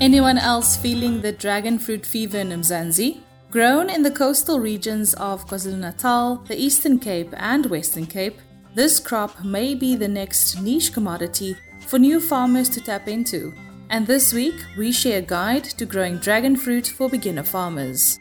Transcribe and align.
Anyone 0.00 0.38
else 0.38 0.78
feeling 0.78 1.20
the 1.20 1.30
dragon 1.30 1.78
fruit 1.78 2.06
fever 2.06 2.38
in 2.38 2.48
Mzansi? 2.48 3.20
Grown 3.50 3.90
in 3.90 4.02
the 4.02 4.10
coastal 4.10 4.58
regions 4.58 5.12
of 5.12 5.46
KwaZulu-Natal, 5.46 6.36
the 6.48 6.58
Eastern 6.58 6.98
Cape 6.98 7.34
and 7.36 7.66
Western 7.66 8.06
Cape, 8.06 8.38
this 8.74 8.98
crop 8.98 9.44
may 9.44 9.74
be 9.74 9.96
the 9.96 10.08
next 10.08 10.58
niche 10.62 10.94
commodity 10.94 11.54
for 11.86 11.98
new 11.98 12.18
farmers 12.18 12.70
to 12.70 12.80
tap 12.80 13.08
into. 13.08 13.52
And 13.90 14.06
this 14.06 14.32
week, 14.32 14.54
we 14.78 14.90
share 14.90 15.18
a 15.18 15.22
guide 15.22 15.64
to 15.64 15.84
growing 15.84 16.16
dragon 16.16 16.56
fruit 16.56 16.86
for 16.86 17.10
beginner 17.10 17.42
farmers. 17.42 18.20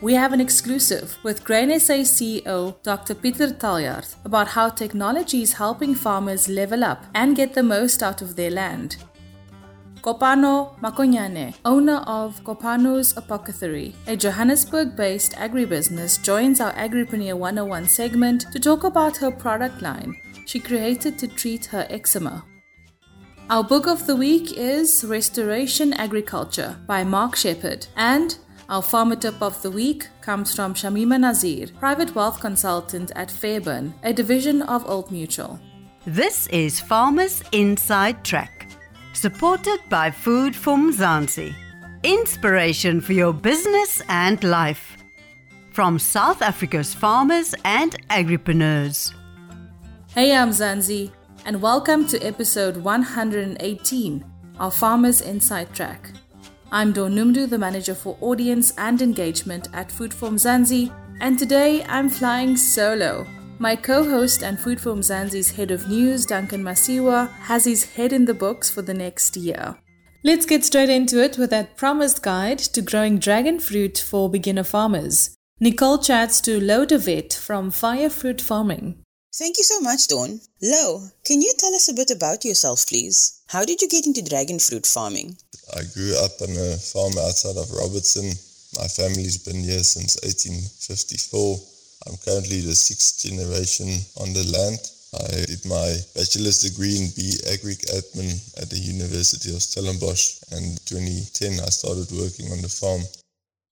We 0.00 0.14
have 0.14 0.32
an 0.32 0.40
exclusive 0.40 1.18
with 1.22 1.44
Grain 1.44 1.78
SA 1.78 2.04
CEO 2.08 2.82
Dr. 2.82 3.14
Peter 3.14 3.48
Taljaard 3.48 4.14
about 4.24 4.48
how 4.48 4.70
technology 4.70 5.42
is 5.42 5.52
helping 5.52 5.94
farmers 5.94 6.48
level 6.48 6.84
up 6.84 7.04
and 7.14 7.36
get 7.36 7.52
the 7.52 7.62
most 7.62 8.02
out 8.02 8.22
of 8.22 8.34
their 8.34 8.50
land. 8.50 8.96
Kopano 10.02 10.78
Makonyane, 10.80 11.54
owner 11.64 11.98
of 12.06 12.42
Kopano's 12.42 13.14
Apothecary, 13.18 13.94
a 14.06 14.16
Johannesburg 14.16 14.96
based 14.96 15.32
agribusiness, 15.32 16.22
joins 16.22 16.58
our 16.58 16.72
Agripreneur 16.72 17.36
101 17.36 17.84
segment 17.86 18.46
to 18.52 18.58
talk 18.58 18.84
about 18.84 19.18
her 19.18 19.30
product 19.30 19.82
line 19.82 20.16
she 20.46 20.58
created 20.58 21.18
to 21.18 21.28
treat 21.28 21.66
her 21.66 21.86
eczema. 21.90 22.44
Our 23.50 23.62
book 23.62 23.86
of 23.86 24.06
the 24.06 24.16
week 24.16 24.52
is 24.56 25.04
Restoration 25.04 25.92
Agriculture 25.92 26.76
by 26.86 27.04
Mark 27.04 27.36
Shepard, 27.36 27.86
and 27.94 28.38
our 28.68 28.82
farmer 28.82 29.16
tip 29.16 29.42
of 29.42 29.60
the 29.60 29.70
week 29.70 30.08
comes 30.22 30.54
from 30.54 30.72
Shamima 30.72 31.20
Nazir, 31.20 31.66
private 31.78 32.14
wealth 32.14 32.40
consultant 32.40 33.12
at 33.14 33.30
Fairburn, 33.30 33.92
a 34.02 34.14
division 34.14 34.62
of 34.62 34.88
Old 34.88 35.10
Mutual. 35.10 35.60
This 36.06 36.46
is 36.46 36.80
Farmers 36.80 37.42
Inside 37.52 38.24
Track 38.24 38.69
supported 39.12 39.80
by 39.88 40.10
Food 40.10 40.54
from 40.54 40.92
Mzansi. 40.92 41.54
Inspiration 42.02 43.00
for 43.00 43.12
your 43.12 43.32
business 43.32 44.02
and 44.08 44.42
life. 44.44 44.96
From 45.72 45.98
South 45.98 46.42
Africa's 46.42 46.94
farmers 46.94 47.54
and 47.64 47.96
agripreneurs. 48.08 49.12
Hey, 50.14 50.34
I'm 50.34 50.50
Zanzi, 50.50 51.10
and 51.44 51.60
welcome 51.60 52.06
to 52.08 52.20
episode 52.20 52.76
118 52.78 54.24
of 54.58 54.74
Farmers 54.74 55.20
Inside 55.20 55.72
Track. 55.74 56.10
I'm 56.72 56.92
Dawn 56.92 57.14
Noemdoe, 57.14 57.48
the 57.48 57.58
manager 57.58 57.94
for 57.94 58.16
audience 58.20 58.72
and 58.78 59.02
engagement 59.02 59.68
at 59.72 59.90
Food 59.90 60.14
for 60.14 60.28
Mzansi, 60.30 60.92
and 61.20 61.38
today 61.38 61.84
I'm 61.84 62.08
flying 62.08 62.56
solo 62.56 63.26
my 63.60 63.76
co 63.76 64.02
host 64.08 64.42
and 64.42 64.58
Food 64.58 64.80
for 64.80 64.94
Mzansi's 64.94 65.50
head 65.52 65.70
of 65.70 65.86
news, 65.86 66.24
Duncan 66.24 66.64
Masiwa, 66.64 67.30
has 67.40 67.66
his 67.66 67.84
head 67.94 68.12
in 68.12 68.24
the 68.24 68.32
books 68.32 68.70
for 68.70 68.80
the 68.80 68.94
next 68.94 69.36
year. 69.36 69.76
Let's 70.24 70.46
get 70.46 70.64
straight 70.64 70.88
into 70.88 71.22
it 71.22 71.36
with 71.36 71.50
that 71.50 71.76
promised 71.76 72.22
guide 72.22 72.58
to 72.58 72.80
growing 72.80 73.18
dragon 73.18 73.60
fruit 73.60 73.98
for 73.98 74.30
beginner 74.30 74.64
farmers. 74.64 75.36
Nicole 75.60 75.98
chats 75.98 76.40
to 76.42 76.58
Lo 76.58 76.86
de 76.86 76.98
from 77.28 77.70
Fire 77.70 78.08
Fruit 78.08 78.40
Farming. 78.40 79.02
Thank 79.34 79.58
you 79.58 79.64
so 79.64 79.80
much, 79.80 80.08
Dawn. 80.08 80.40
Lo, 80.62 81.08
can 81.24 81.42
you 81.42 81.52
tell 81.58 81.74
us 81.74 81.88
a 81.88 81.94
bit 81.94 82.10
about 82.10 82.46
yourself, 82.46 82.86
please? 82.88 83.42
How 83.48 83.64
did 83.66 83.82
you 83.82 83.88
get 83.88 84.06
into 84.06 84.22
dragon 84.22 84.58
fruit 84.58 84.86
farming? 84.86 85.36
I 85.76 85.82
grew 85.94 86.16
up 86.24 86.40
on 86.40 86.50
a 86.50 86.76
farm 86.78 87.12
outside 87.18 87.56
of 87.56 87.70
Robertson. 87.70 88.24
My 88.78 88.88
family's 88.88 89.36
been 89.36 89.62
here 89.62 89.82
since 89.82 90.16
1854. 90.22 91.79
I'm 92.06 92.16
currently 92.24 92.60
the 92.60 92.74
sixth 92.74 93.20
generation 93.20 93.88
on 94.16 94.32
the 94.32 94.44
land. 94.48 94.80
I 95.12 95.44
did 95.44 95.66
my 95.66 95.96
bachelor's 96.14 96.62
degree 96.62 96.96
in 96.96 97.10
B 97.16 97.34
Agric 97.50 97.84
Admin 97.92 98.62
at 98.62 98.70
the 98.70 98.78
University 98.78 99.54
of 99.54 99.60
Stellenbosch 99.60 100.40
and 100.52 100.78
2010 100.86 101.60
I 101.60 101.68
started 101.68 102.10
working 102.16 102.52
on 102.52 102.62
the 102.62 102.68
farm. 102.68 103.02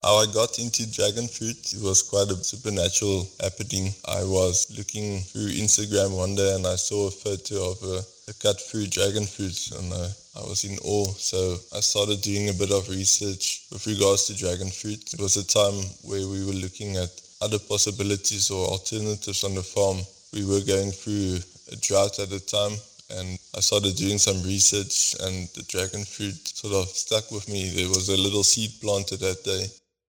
How 0.03 0.17
I 0.17 0.27
got 0.27 0.59
into 0.59 0.91
dragon 0.93 1.27
fruit, 1.27 1.73
it 1.73 1.81
was 1.81 2.03
quite 2.03 2.29
a 2.29 2.37
supernatural 2.37 3.29
happening. 3.41 3.95
I 4.05 4.23
was 4.25 4.67
looking 4.77 5.21
through 5.23 5.49
Instagram 5.49 6.17
one 6.17 6.35
day 6.35 6.55
and 6.55 6.67
I 6.67 6.77
saw 6.77 7.09
a 7.09 7.11
photo 7.11 7.73
of 7.73 7.83
a, 7.83 8.03
a 8.31 8.35
cut 8.35 8.61
through 8.61 8.89
dragon 8.89 9.27
fruit 9.27 9.71
and 9.79 9.93
I, 9.93 10.11
I 10.37 10.43
was 10.43 10.65
in 10.65 10.79
awe. 10.85 11.13
So 11.17 11.57
I 11.75 11.81
started 11.81 12.21
doing 12.21 12.49
a 12.49 12.53
bit 12.53 12.71
of 12.73 12.89
research 12.89 13.67
with 13.73 13.87
regards 13.87 14.27
to 14.27 14.37
dragon 14.37 14.71
fruit. 14.71 15.15
It 15.15 15.21
was 15.21 15.37
a 15.37 15.47
time 15.47 15.83
where 16.03 16.29
we 16.29 16.45
were 16.45 16.61
looking 16.61 16.97
at 16.97 17.11
other 17.41 17.59
possibilities 17.59 18.51
or 18.51 18.67
alternatives 18.67 19.45
on 19.45 19.55
the 19.55 19.63
farm. 19.63 19.99
We 20.33 20.45
were 20.45 20.61
going 20.61 20.91
through 20.91 21.39
a 21.73 21.77
drought 21.77 22.19
at 22.19 22.31
the 22.31 22.41
time 22.41 22.77
and 23.11 23.39
I 23.57 23.61
started 23.61 23.97
doing 23.97 24.19
some 24.19 24.43
research 24.43 25.17
and 25.21 25.49
the 25.55 25.63
dragon 25.69 26.05
fruit 26.05 26.37
sort 26.49 26.75
of 26.75 26.89
stuck 26.89 27.31
with 27.31 27.49
me. 27.49 27.71
There 27.71 27.89
was 27.89 28.09
a 28.09 28.17
little 28.17 28.45
seed 28.45 28.73
planted 28.81 29.21
that 29.21 29.45
day. 29.45 29.67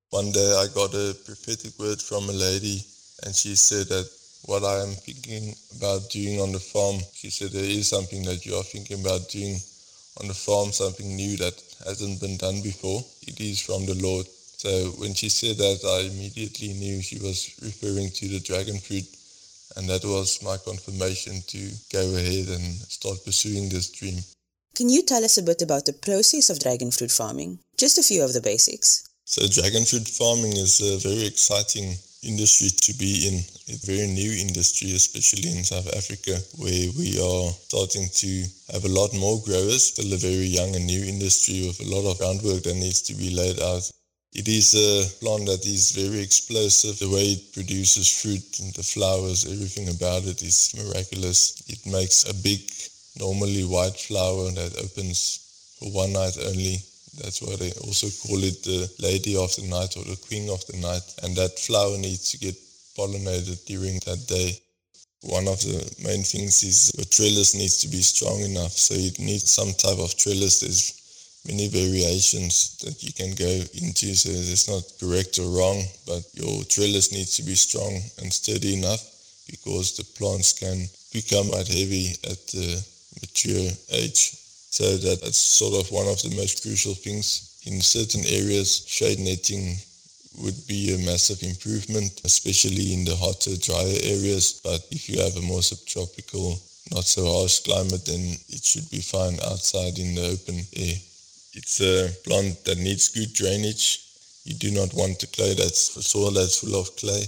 One 0.10 0.32
day 0.32 0.56
I 0.58 0.68
got 0.74 0.94
a 0.94 1.16
prophetic 1.26 1.78
word 1.80 2.02
from 2.02 2.28
a 2.30 2.34
lady 2.34 2.84
and 3.24 3.36
she 3.36 3.56
said 3.56 3.88
that 3.88 4.10
what 4.46 4.64
I 4.64 4.82
am 4.82 4.94
thinking 4.96 5.54
about 5.78 6.10
doing 6.10 6.42
on 6.42 6.52
the 6.52 6.60
farm, 6.60 7.00
she 7.14 7.30
said 7.30 7.52
there 7.52 7.64
is 7.64 7.88
something 7.88 8.24
that 8.24 8.46
you 8.46 8.56
are 8.56 8.64
thinking 8.64 9.02
about 9.02 9.30
doing 9.30 9.60
on 10.20 10.28
the 10.28 10.34
farm, 10.34 10.72
something 10.72 11.16
new 11.16 11.38
that 11.38 11.56
hasn't 11.86 12.20
been 12.20 12.38
done 12.38 12.62
before. 12.62 13.02
It 13.28 13.40
is 13.40 13.62
from 13.62 13.86
the 13.86 13.96
Lord. 13.96 14.26
So 14.60 14.92
when 15.00 15.14
she 15.14 15.30
said 15.30 15.56
that, 15.56 15.80
I 15.88 16.12
immediately 16.12 16.74
knew 16.74 17.02
she 17.02 17.18
was 17.18 17.56
referring 17.64 18.12
to 18.12 18.28
the 18.28 18.42
dragon 18.42 18.78
fruit. 18.78 19.08
And 19.78 19.88
that 19.88 20.04
was 20.04 20.44
my 20.44 20.58
confirmation 20.58 21.42
to 21.48 21.60
go 21.94 22.04
ahead 22.20 22.50
and 22.52 22.76
start 22.92 23.24
pursuing 23.24 23.70
this 23.70 23.90
dream. 23.90 24.20
Can 24.76 24.90
you 24.90 25.04
tell 25.04 25.24
us 25.24 25.38
a 25.38 25.44
bit 25.44 25.62
about 25.62 25.86
the 25.86 25.94
process 25.94 26.50
of 26.50 26.60
dragon 26.60 26.92
fruit 26.92 27.10
farming? 27.10 27.60
Just 27.78 27.98
a 28.00 28.04
few 28.04 28.22
of 28.22 28.34
the 28.34 28.42
basics. 28.42 29.08
So, 29.24 29.48
dragon 29.48 29.86
fruit 29.86 30.08
farming 30.10 30.58
is 30.58 30.82
a 30.84 31.08
very 31.08 31.26
exciting 31.26 31.96
industry 32.24 32.68
to 32.68 32.94
be 33.00 33.32
in. 33.32 33.36
A 33.72 33.78
very 33.86 34.08
new 34.08 34.34
industry, 34.44 34.92
especially 34.92 35.56
in 35.56 35.64
South 35.64 35.88
Africa, 35.96 36.36
where 36.58 36.92
we 37.00 37.16
are 37.16 37.54
starting 37.70 38.10
to 38.12 38.44
have 38.74 38.84
a 38.84 38.92
lot 38.92 39.14
more 39.14 39.40
growers. 39.46 39.94
Still 39.94 40.12
a 40.12 40.18
very 40.18 40.52
young 40.52 40.76
and 40.76 40.86
new 40.86 41.06
industry 41.06 41.68
with 41.68 41.80
a 41.80 41.88
lot 41.88 42.10
of 42.12 42.18
groundwork 42.18 42.64
that 42.64 42.76
needs 42.76 43.02
to 43.04 43.14
be 43.14 43.30
laid 43.30 43.62
out. 43.62 43.90
It 44.32 44.48
is 44.48 44.76
a 44.76 45.10
plant 45.20 45.48
that 45.48 45.66
is 45.66 45.92
very 45.92 46.22
explosive. 46.22 47.00
The 47.00 47.10
way 47.10 47.34
it 47.34 47.54
produces 47.54 48.22
fruit 48.22 48.60
and 48.60 48.72
the 48.74 48.84
flowers, 48.84 49.46
everything 49.46 49.90
about 49.90 50.24
it 50.26 50.44
is 50.44 50.74
miraculous. 50.78 51.64
It 51.68 51.84
makes 51.90 52.30
a 52.30 52.34
big, 52.44 52.62
normally 53.18 53.66
white 53.66 53.98
flower 53.98 54.52
that 54.52 54.78
opens 54.78 55.76
for 55.80 55.90
one 55.92 56.14
night 56.14 56.38
only. 56.46 56.78
That's 57.18 57.42
why 57.42 57.56
they 57.56 57.72
also 57.82 58.08
call 58.22 58.44
it 58.44 58.62
the 58.62 58.88
lady 59.00 59.36
of 59.36 59.56
the 59.56 59.64
night 59.64 59.98
or 59.98 60.04
the 60.04 60.22
queen 60.28 60.50
of 60.52 60.66
the 60.68 60.78
night. 60.78 61.04
And 61.24 61.36
that 61.36 61.58
flower 61.58 61.98
needs 61.98 62.30
to 62.32 62.38
get 62.38 62.56
pollinated 62.96 63.66
during 63.66 64.00
that 64.06 64.28
day. 64.28 64.54
One 65.22 65.48
of 65.48 65.60
the 65.62 65.82
main 66.06 66.24
things 66.24 66.62
is 66.62 66.92
the 66.92 67.06
trellis 67.06 67.56
needs 67.56 67.78
to 67.82 67.88
be 67.88 68.02
strong 68.02 68.42
enough. 68.42 68.74
So 68.74 68.94
it 68.94 69.18
needs 69.18 69.50
some 69.50 69.74
type 69.74 69.98
of 69.98 70.16
trellis. 70.16 70.60
There's 70.62 70.99
many 71.50 71.68
variations 71.68 72.78
that 72.86 73.02
you 73.02 73.12
can 73.12 73.34
go 73.34 73.50
into. 73.82 74.14
So 74.14 74.30
it's 74.30 74.70
not 74.70 74.86
correct 75.02 75.40
or 75.40 75.50
wrong, 75.50 75.82
but 76.06 76.22
your 76.34 76.64
trellis 76.66 77.12
needs 77.12 77.38
to 77.38 77.44
be 77.44 77.56
strong 77.56 78.02
and 78.22 78.32
sturdy 78.32 78.78
enough 78.78 79.02
because 79.50 79.98
the 79.98 80.06
plants 80.18 80.54
can 80.54 80.86
become 81.12 81.50
quite 81.50 81.68
heavy 81.68 82.14
at 82.30 82.40
the 82.54 82.78
mature 83.22 83.66
age. 83.98 84.38
So 84.70 84.86
that, 84.98 85.22
that's 85.22 85.42
sort 85.42 85.74
of 85.82 85.92
one 85.92 86.08
of 86.08 86.22
the 86.22 86.36
most 86.38 86.62
crucial 86.62 86.94
things. 86.94 87.58
In 87.66 87.82
certain 87.82 88.22
areas, 88.30 88.86
shade 88.88 89.20
netting 89.20 89.76
would 90.38 90.56
be 90.68 90.94
a 90.94 91.06
massive 91.06 91.42
improvement, 91.44 92.22
especially 92.24 92.94
in 92.94 93.04
the 93.04 93.16
hotter, 93.16 93.58
drier 93.58 93.98
areas. 94.04 94.62
But 94.64 94.86
if 94.92 95.10
you 95.10 95.20
have 95.20 95.36
a 95.36 95.42
more 95.42 95.64
subtropical, 95.64 96.62
not 96.92 97.06
so 97.06 97.26
harsh 97.26 97.60
climate, 97.60 98.06
then 98.06 98.38
it 98.50 98.64
should 98.64 98.90
be 98.90 99.02
fine 99.02 99.38
outside 99.50 99.98
in 99.98 100.16
the 100.16 100.30
open 100.30 100.62
air. 100.78 100.96
It's 101.54 101.82
a 101.82 102.10
plant 102.24 102.64
that 102.66 102.78
needs 102.78 103.10
good 103.10 103.34
drainage. 103.34 104.06
You 104.44 104.54
do 104.56 104.72
not 104.72 104.94
want 104.94 105.24
a 105.24 105.28
clay 105.28 105.56
that's 105.56 106.06
soil 106.06 106.32
that's 106.32 106.60
full 106.60 106.80
of 106.80 106.96
clay. 106.96 107.24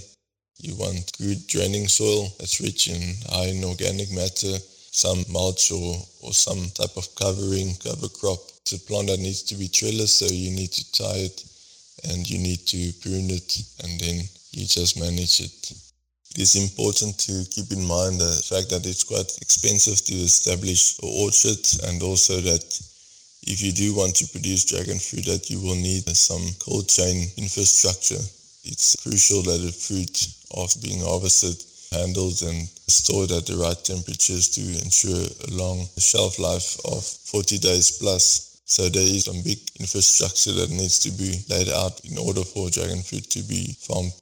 You 0.60 0.76
want 0.76 1.18
good 1.18 1.46
draining 1.48 1.88
soil 1.88 2.32
that's 2.38 2.60
rich 2.60 2.88
in 2.88 3.16
high 3.30 3.48
in 3.48 3.64
organic 3.64 4.12
matter, 4.12 4.58
some 4.92 5.24
mulch 5.28 5.72
or, 5.72 5.96
or 6.22 6.32
some 6.32 6.70
type 6.70 6.96
of 6.96 7.12
covering, 7.16 7.74
cover 7.82 8.08
crop. 8.08 8.38
It's 8.60 8.72
a 8.72 8.78
plant 8.78 9.08
that 9.08 9.18
needs 9.18 9.42
to 9.42 9.56
be 9.56 9.66
trellised, 9.66 10.22
so 10.22 10.26
you 10.26 10.52
need 10.52 10.70
to 10.70 10.92
tie 10.92 11.26
it 11.26 11.44
and 12.04 12.28
you 12.28 12.38
need 12.38 12.64
to 12.66 12.92
prune 13.02 13.30
it 13.30 13.58
and 13.82 14.00
then 14.00 14.22
you 14.52 14.66
just 14.66 14.98
manage 15.00 15.40
it. 15.40 15.72
It 16.30 16.38
is 16.38 16.54
important 16.54 17.18
to 17.26 17.44
keep 17.50 17.72
in 17.72 17.84
mind 17.84 18.20
the 18.20 18.42
fact 18.48 18.70
that 18.70 18.86
it's 18.86 19.04
quite 19.04 19.36
expensive 19.42 20.00
to 20.06 20.14
establish 20.14 20.98
an 21.02 21.08
orchard 21.10 21.66
and 21.84 22.02
also 22.02 22.40
that 22.40 22.91
if 23.42 23.60
you 23.62 23.72
do 23.72 23.94
want 23.94 24.14
to 24.16 24.28
produce 24.28 24.64
dragon 24.64 24.98
fruit 24.98 25.26
that 25.26 25.50
you 25.50 25.60
will 25.60 25.74
need 25.74 26.08
some 26.16 26.42
cold 26.60 26.88
chain 26.88 27.26
infrastructure. 27.36 28.22
It's 28.64 28.94
crucial 29.02 29.42
that 29.42 29.58
the 29.58 29.72
fruit 29.72 30.28
after 30.56 30.78
being 30.78 31.00
harvested 31.00 31.58
handled 31.90 32.40
and 32.42 32.68
stored 32.86 33.32
at 33.32 33.46
the 33.46 33.56
right 33.56 33.76
temperatures 33.84 34.48
to 34.50 34.62
ensure 34.84 35.26
a 35.48 35.50
long 35.50 35.86
shelf 35.98 36.38
life 36.38 36.78
of 36.86 37.04
40 37.04 37.58
days 37.58 37.98
plus. 37.98 38.60
So 38.64 38.88
there 38.88 39.02
is 39.02 39.24
some 39.24 39.42
big 39.42 39.58
infrastructure 39.80 40.52
that 40.52 40.70
needs 40.70 41.00
to 41.00 41.10
be 41.10 41.42
laid 41.50 41.68
out 41.68 42.00
in 42.04 42.16
order 42.18 42.42
for 42.42 42.70
dragon 42.70 43.02
fruit 43.02 43.28
to 43.30 43.42
be 43.42 43.76
farmed. 43.80 44.12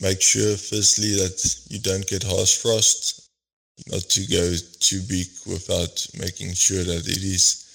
Make 0.00 0.20
sure 0.20 0.56
firstly 0.56 1.14
that 1.20 1.38
you 1.68 1.78
don't 1.80 2.06
get 2.06 2.24
harsh 2.24 2.56
frost, 2.56 3.28
not 3.86 4.02
to 4.02 4.26
go 4.26 4.56
too 4.80 5.02
big 5.08 5.26
without 5.46 6.06
making 6.18 6.54
sure 6.54 6.82
that 6.82 7.06
it 7.06 7.22
is 7.22 7.65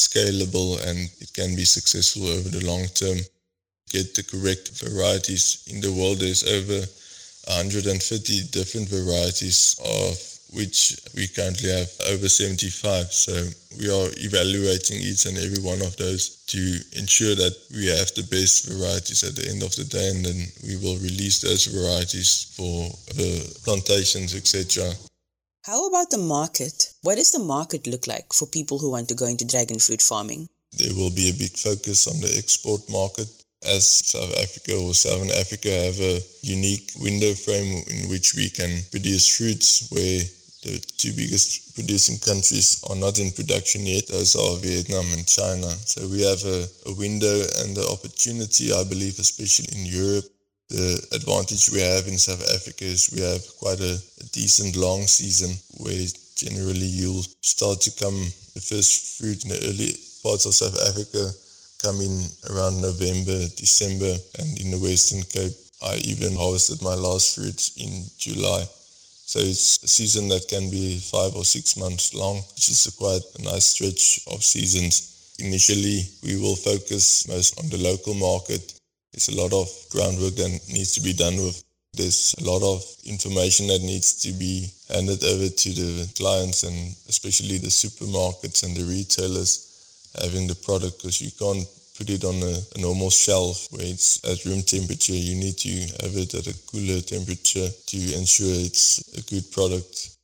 scalable 0.00 0.80
and 0.88 0.98
it 1.20 1.32
can 1.34 1.54
be 1.54 1.64
successful 1.64 2.26
over 2.26 2.48
the 2.48 2.64
long 2.64 2.86
term. 2.94 3.18
Get 3.90 4.14
the 4.14 4.22
correct 4.22 4.70
varieties. 4.80 5.64
In 5.66 5.80
the 5.80 5.92
world 5.92 6.20
there's 6.20 6.44
over 6.44 6.80
150 7.46 8.48
different 8.50 8.88
varieties 8.88 9.76
of 9.84 10.16
which 10.52 10.98
we 11.14 11.28
currently 11.28 11.70
have 11.70 11.90
over 12.10 12.28
75. 12.28 13.12
So 13.12 13.32
we 13.78 13.86
are 13.86 14.08
evaluating 14.18 14.98
each 14.98 15.26
and 15.26 15.38
every 15.38 15.62
one 15.62 15.80
of 15.82 15.96
those 15.96 16.42
to 16.46 16.58
ensure 16.98 17.34
that 17.34 17.54
we 17.70 17.86
have 17.86 18.10
the 18.14 18.26
best 18.30 18.66
varieties 18.66 19.22
at 19.22 19.36
the 19.36 19.48
end 19.48 19.62
of 19.62 19.74
the 19.76 19.84
day 19.84 20.10
and 20.10 20.24
then 20.24 20.46
we 20.66 20.76
will 20.76 20.96
release 20.98 21.40
those 21.40 21.66
varieties 21.66 22.52
for 22.56 22.90
the 23.14 23.46
plantations, 23.64 24.34
etc. 24.34 24.90
How 25.70 25.86
about 25.86 26.10
the 26.10 26.18
market? 26.18 26.92
What 27.02 27.14
does 27.14 27.30
the 27.30 27.38
market 27.38 27.86
look 27.86 28.08
like 28.08 28.32
for 28.32 28.48
people 28.48 28.80
who 28.80 28.90
want 28.90 29.08
to 29.08 29.14
go 29.14 29.26
into 29.26 29.44
dragon 29.44 29.78
fruit 29.78 30.02
farming? 30.02 30.48
There 30.76 30.92
will 30.96 31.14
be 31.14 31.30
a 31.30 31.38
big 31.38 31.56
focus 31.56 32.08
on 32.08 32.18
the 32.18 32.34
export 32.36 32.80
market 32.90 33.28
as 33.62 33.86
South 33.86 34.34
Africa 34.42 34.74
or 34.74 34.94
Southern 34.94 35.30
Africa 35.30 35.70
have 35.70 36.00
a 36.00 36.18
unique 36.42 36.90
window 36.98 37.34
frame 37.34 37.84
in 37.86 38.10
which 38.10 38.34
we 38.34 38.50
can 38.50 38.82
produce 38.90 39.36
fruits 39.36 39.86
where 39.92 40.22
the 40.66 40.82
two 40.98 41.12
biggest 41.12 41.72
producing 41.76 42.18
countries 42.18 42.82
are 42.90 42.96
not 42.96 43.20
in 43.20 43.30
production 43.30 43.86
yet. 43.86 44.08
Those 44.08 44.34
are 44.34 44.58
Vietnam 44.58 45.06
and 45.12 45.24
China. 45.24 45.70
So 45.86 46.08
we 46.08 46.26
have 46.26 46.42
a, 46.46 46.66
a 46.90 46.94
window 46.98 47.46
and 47.62 47.76
the 47.76 47.86
opportunity, 47.94 48.72
I 48.72 48.82
believe, 48.82 49.20
especially 49.20 49.70
in 49.78 49.86
Europe. 49.86 50.26
The 50.70 51.06
advantage 51.12 51.70
we 51.70 51.80
have 51.80 52.06
in 52.06 52.18
South 52.18 52.42
Africa 52.54 52.84
is 52.84 53.10
we 53.14 53.22
have 53.22 53.42
quite 53.58 53.80
a, 53.80 53.98
a 53.98 54.24
decent 54.32 54.76
long 54.76 55.02
season 55.02 55.50
where 55.78 56.06
generally 56.36 56.86
you'll 56.86 57.26
start 57.42 57.80
to 57.82 57.90
come 57.98 58.16
the 58.54 58.60
first 58.60 59.18
fruit 59.18 59.44
in 59.44 59.50
the 59.50 59.60
early 59.66 59.92
parts 60.22 60.46
of 60.46 60.54
South 60.54 60.78
Africa 60.88 61.30
come 61.82 62.00
in 62.00 62.24
around 62.50 62.80
November, 62.80 63.48
December, 63.56 64.14
and 64.38 64.60
in 64.60 64.70
the 64.70 64.78
Western 64.78 65.22
Cape, 65.22 65.56
I 65.82 65.96
even 66.04 66.36
harvested 66.36 66.82
my 66.82 66.94
last 66.94 67.36
fruits 67.36 67.76
in 67.76 68.04
July. 68.18 68.64
So 69.24 69.38
it's 69.38 69.82
a 69.82 69.88
season 69.88 70.28
that 70.28 70.48
can 70.48 70.70
be 70.70 70.98
five 70.98 71.34
or 71.36 71.44
six 71.44 71.76
months 71.76 72.14
long, 72.14 72.42
which 72.54 72.68
is 72.68 72.94
quite 72.98 73.22
a 73.38 73.42
nice 73.42 73.66
stretch 73.66 74.20
of 74.26 74.44
seasons. 74.44 75.36
Initially, 75.38 76.04
we 76.22 76.36
will 76.36 76.56
focus 76.56 77.26
most 77.28 77.58
on 77.58 77.70
the 77.70 77.78
local 77.78 78.14
market. 78.14 78.79
There's 79.12 79.28
a 79.28 79.36
lot 79.36 79.52
of 79.52 79.68
groundwork 79.90 80.36
that 80.36 80.60
needs 80.68 80.94
to 80.94 81.00
be 81.00 81.12
done 81.12 81.36
with. 81.36 81.62
There's 81.94 82.34
a 82.40 82.44
lot 82.44 82.62
of 82.62 82.84
information 83.04 83.66
that 83.66 83.82
needs 83.82 84.22
to 84.22 84.32
be 84.32 84.70
handed 84.88 85.24
over 85.24 85.48
to 85.48 85.68
the 85.70 86.08
clients 86.14 86.62
and 86.62 86.94
especially 87.08 87.58
the 87.58 87.68
supermarkets 87.68 88.62
and 88.62 88.76
the 88.76 88.84
retailers 88.84 89.66
having 90.22 90.46
the 90.46 90.54
product 90.54 90.98
because 90.98 91.20
you 91.20 91.30
can't 91.32 91.66
put 91.98 92.08
it 92.08 92.24
on 92.24 92.34
a, 92.42 92.56
a, 92.76 92.80
normal 92.80 93.10
shelf 93.10 93.68
where 93.70 93.84
it's 93.84 94.24
at 94.24 94.44
room 94.46 94.62
temperature. 94.62 95.12
You 95.12 95.36
need 95.36 95.58
to 95.58 95.70
have 96.02 96.16
it 96.16 96.32
at 96.34 96.46
a 96.46 96.56
cooler 96.70 97.00
temperature 97.00 97.68
to 97.68 97.98
ensure 98.16 98.54
it's 98.54 99.02
a 99.18 99.22
good 99.28 99.50
product. 99.52 100.16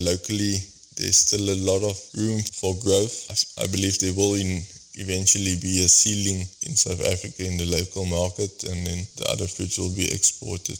Locally, 0.00 0.58
there's 0.96 1.18
still 1.18 1.48
a 1.48 1.58
lot 1.64 1.82
of 1.82 1.96
room 2.18 2.42
for 2.42 2.74
growth. 2.82 3.30
I 3.58 3.66
believe 3.66 3.98
there 3.98 4.12
will 4.12 4.34
in 4.34 4.62
eventually 4.94 5.56
be 5.56 5.84
a 5.84 5.88
ceiling 5.88 6.46
in 6.66 6.76
South 6.76 7.00
Africa 7.00 7.46
in 7.46 7.56
the 7.56 7.66
local 7.66 8.04
market 8.04 8.64
and 8.64 8.86
then 8.86 9.06
the 9.16 9.28
other 9.30 9.46
fruits 9.46 9.78
will 9.78 9.94
be 9.94 10.12
exported. 10.12 10.78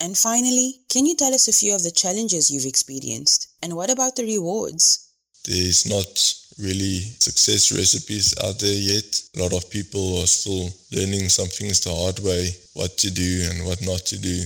And 0.00 0.16
finally, 0.16 0.80
can 0.88 1.06
you 1.06 1.16
tell 1.16 1.34
us 1.34 1.48
a 1.48 1.52
few 1.52 1.74
of 1.74 1.82
the 1.82 1.90
challenges 1.90 2.50
you've 2.50 2.66
experienced? 2.66 3.48
And 3.62 3.74
what 3.74 3.90
about 3.90 4.14
the 4.16 4.24
rewards? 4.24 5.10
There's 5.44 5.86
not 5.86 6.34
really 6.58 7.00
success 7.18 7.72
recipes 7.72 8.34
out 8.44 8.58
there 8.58 8.74
yet. 8.74 9.22
A 9.36 9.42
lot 9.42 9.52
of 9.52 9.70
people 9.70 10.20
are 10.20 10.26
still 10.26 10.70
learning 10.92 11.28
some 11.28 11.48
things 11.48 11.80
the 11.80 11.94
hard 11.94 12.18
way, 12.20 12.50
what 12.74 12.96
to 12.98 13.10
do 13.10 13.48
and 13.50 13.66
what 13.66 13.80
not 13.82 14.00
to 14.06 14.18
do. 14.18 14.44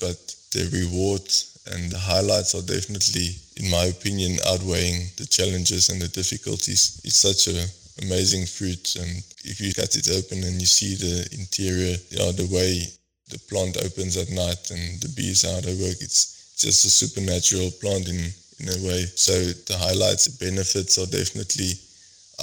But 0.00 0.18
the 0.52 0.68
rewards 0.72 1.58
and 1.66 1.90
the 1.90 1.98
highlights 1.98 2.54
are 2.54 2.62
definitely, 2.62 3.36
in 3.56 3.70
my 3.70 3.84
opinion, 3.84 4.38
outweighing 4.48 5.08
the 5.16 5.26
challenges 5.26 5.88
and 5.88 6.00
the 6.00 6.08
difficulties. 6.08 7.00
It's 7.04 7.16
such 7.16 7.46
a 7.48 7.66
amazing 8.02 8.46
fruit 8.46 8.96
and 8.96 9.22
if 9.44 9.60
you 9.60 9.72
cut 9.74 9.96
it 9.96 10.08
open 10.10 10.44
and 10.44 10.60
you 10.60 10.66
see 10.66 10.94
the 10.94 11.28
interior, 11.38 11.96
know, 12.18 12.32
the 12.32 12.48
way 12.52 12.84
the 13.28 13.38
plant 13.48 13.76
opens 13.78 14.16
at 14.16 14.30
night 14.30 14.70
and 14.70 15.00
the 15.00 15.08
bees 15.16 15.42
how 15.42 15.60
they 15.60 15.74
work, 15.74 15.96
it's 16.00 16.56
just 16.58 16.84
a 16.84 16.90
supernatural 16.90 17.70
plant 17.80 18.08
in 18.08 18.32
in 18.60 18.68
a 18.68 18.86
way. 18.86 19.06
So 19.14 19.32
the 19.32 19.76
highlights, 19.78 20.26
the 20.26 20.44
benefits 20.44 20.98
are 20.98 21.06
definitely 21.06 21.72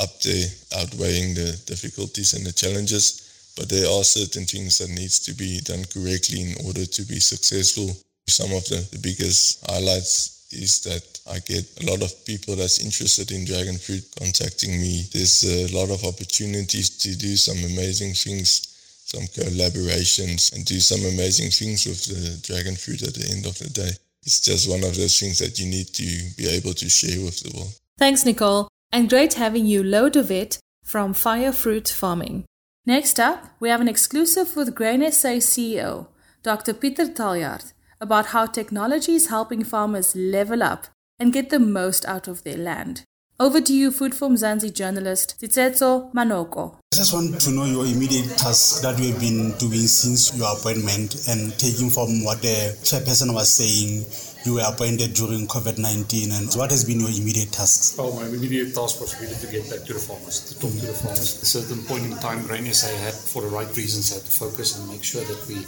up 0.01 0.19
there, 0.21 0.47
outweighing 0.77 1.33
the 1.33 1.57
difficulties 1.65 2.33
and 2.33 2.45
the 2.45 2.51
challenges. 2.51 3.53
But 3.55 3.69
there 3.69 3.89
are 3.89 4.03
certain 4.03 4.45
things 4.45 4.77
that 4.77 4.89
needs 4.89 5.19
to 5.25 5.33
be 5.33 5.61
done 5.61 5.85
correctly 5.85 6.41
in 6.41 6.65
order 6.65 6.85
to 6.85 7.01
be 7.03 7.19
successful. 7.19 7.89
Some 8.27 8.51
of 8.53 8.65
the, 8.65 8.85
the 8.91 8.99
biggest 8.99 9.65
highlights 9.65 10.36
is 10.51 10.81
that 10.81 11.03
I 11.29 11.39
get 11.39 11.65
a 11.81 11.91
lot 11.91 12.01
of 12.01 12.25
people 12.25 12.55
that's 12.55 12.79
interested 12.79 13.31
in 13.31 13.45
dragon 13.45 13.77
fruit 13.77 14.03
contacting 14.17 14.79
me. 14.79 15.03
There's 15.11 15.43
a 15.43 15.67
lot 15.75 15.89
of 15.89 16.03
opportunities 16.03 16.89
to 16.89 17.15
do 17.15 17.35
some 17.35 17.57
amazing 17.57 18.13
things, 18.13 18.67
some 19.05 19.27
collaborations, 19.27 20.53
and 20.53 20.65
do 20.65 20.79
some 20.79 21.05
amazing 21.05 21.51
things 21.51 21.85
with 21.85 22.05
the 22.05 22.47
dragon 22.47 22.75
fruit 22.75 23.03
at 23.03 23.13
the 23.13 23.29
end 23.31 23.45
of 23.45 23.57
the 23.59 23.69
day 23.69 23.91
it's 24.27 24.41
just 24.41 24.69
one 24.69 24.83
of 24.83 24.93
those 24.97 25.17
things 25.17 25.39
that 25.39 25.57
you 25.57 25.65
need 25.65 25.87
to 25.93 26.03
be 26.35 26.47
able 26.47 26.73
to 26.73 26.89
share 26.89 27.23
with 27.23 27.39
the 27.39 27.57
world. 27.57 27.73
Thanks, 27.97 28.25
Nicole, 28.25 28.67
and 28.91 29.09
great 29.09 29.35
having 29.35 29.65
you, 29.65 29.81
Lodovit 29.83 30.59
from 30.83 31.13
Fire 31.13 31.53
Fruit 31.53 31.87
Farming. 31.87 32.43
Next 32.85 33.21
up, 33.21 33.45
we 33.61 33.69
have 33.69 33.79
an 33.79 33.87
exclusive 33.87 34.57
with 34.57 34.75
Grain 34.75 35.01
SA 35.11 35.39
CEO, 35.39 36.07
Dr. 36.43 36.73
Peter 36.73 37.05
Taljaard, 37.05 37.71
about 37.99 38.27
how 38.27 38.45
technology 38.45 39.15
is 39.15 39.27
helping 39.27 39.63
farmers 39.63 40.15
level 40.15 40.61
up 40.61 40.87
and 41.19 41.33
get 41.33 41.49
the 41.49 41.59
most 41.59 42.05
out 42.05 42.27
of 42.27 42.43
their 42.43 42.57
land. 42.57 43.03
Over 43.39 43.61
to 43.61 43.71
you, 43.71 43.91
Food 43.91 44.15
for 44.15 44.29
Mzansi 44.29 44.73
journalist 44.73 45.39
Tsetso 45.39 46.11
Manoko. 46.11 46.73
I 46.91 46.95
just 46.97 47.13
want 47.13 47.39
to 47.39 47.51
know 47.51 47.65
your 47.65 47.85
immediate 47.85 48.35
tasks 48.35 48.81
that 48.81 48.97
you 48.97 49.11
have 49.11 49.19
been 49.19 49.51
doing 49.59 49.85
since 49.85 50.35
your 50.35 50.57
appointment 50.57 51.27
and 51.29 51.53
taking 51.59 51.91
from 51.91 52.23
what 52.23 52.41
the 52.41 52.73
chairperson 52.81 53.35
was 53.35 53.53
saying. 53.53 54.09
You 54.43 54.55
were 54.55 54.65
appointed 54.65 55.13
during 55.13 55.45
COVID 55.45 55.77
19, 55.77 56.31
and 56.31 56.51
what 56.55 56.71
has 56.71 56.83
been 56.83 56.99
your 56.99 57.13
immediate 57.13 57.51
tasks? 57.51 57.95
Well, 57.95 58.13
my 58.13 58.25
immediate 58.25 58.73
task 58.73 58.99
was 59.01 59.13
really 59.21 59.35
to 59.35 59.45
get 59.51 59.69
back 59.69 59.85
to 59.85 59.93
the 59.93 59.99
farmers, 59.99 60.41
to 60.49 60.57
talk 60.57 60.71
to 60.71 60.85
the 60.87 60.93
farmers. 60.93 61.37
At 61.37 61.43
a 61.43 61.45
certain 61.45 61.83
point 61.85 62.05
in 62.05 62.17
time, 62.17 62.41
Grain 62.47 62.65
SA 62.73 62.89
had, 63.05 63.13
for 63.13 63.43
the 63.43 63.49
right 63.49 63.69
reasons, 63.77 64.09
had 64.09 64.25
to 64.25 64.31
focus 64.31 64.79
and 64.79 64.89
make 64.89 65.03
sure 65.03 65.21
that 65.21 65.45
we 65.45 65.61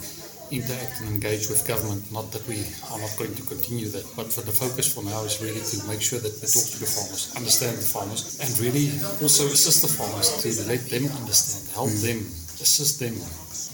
interact 0.50 1.00
and 1.00 1.08
engage 1.08 1.48
with 1.48 1.66
government. 1.66 2.10
Not 2.12 2.30
that 2.32 2.46
we 2.46 2.66
are 2.90 3.00
not 3.00 3.14
going 3.16 3.34
to 3.34 3.42
continue 3.42 3.88
that, 3.94 4.04
but 4.16 4.32
for 4.32 4.42
the 4.42 4.52
focus 4.52 4.92
for 4.92 5.02
now 5.02 5.24
is 5.24 5.40
really 5.42 5.62
to 5.62 5.76
make 5.86 6.02
sure 6.02 6.18
that 6.18 6.34
we 6.42 6.46
talk 6.46 6.66
to 6.74 6.78
the 6.78 6.90
farmers, 6.90 7.32
understand 7.36 7.78
the 7.78 7.86
farmers, 7.86 8.38
and 8.42 8.50
really 8.58 8.90
also 9.22 9.46
assist 9.46 9.82
the 9.82 9.92
farmers 9.92 10.28
to 10.42 10.48
let 10.68 10.82
them 10.90 11.06
understand, 11.22 11.62
help 11.74 11.90
mm. 11.90 12.02
them, 12.02 12.18
assist 12.60 13.00
them 13.00 13.14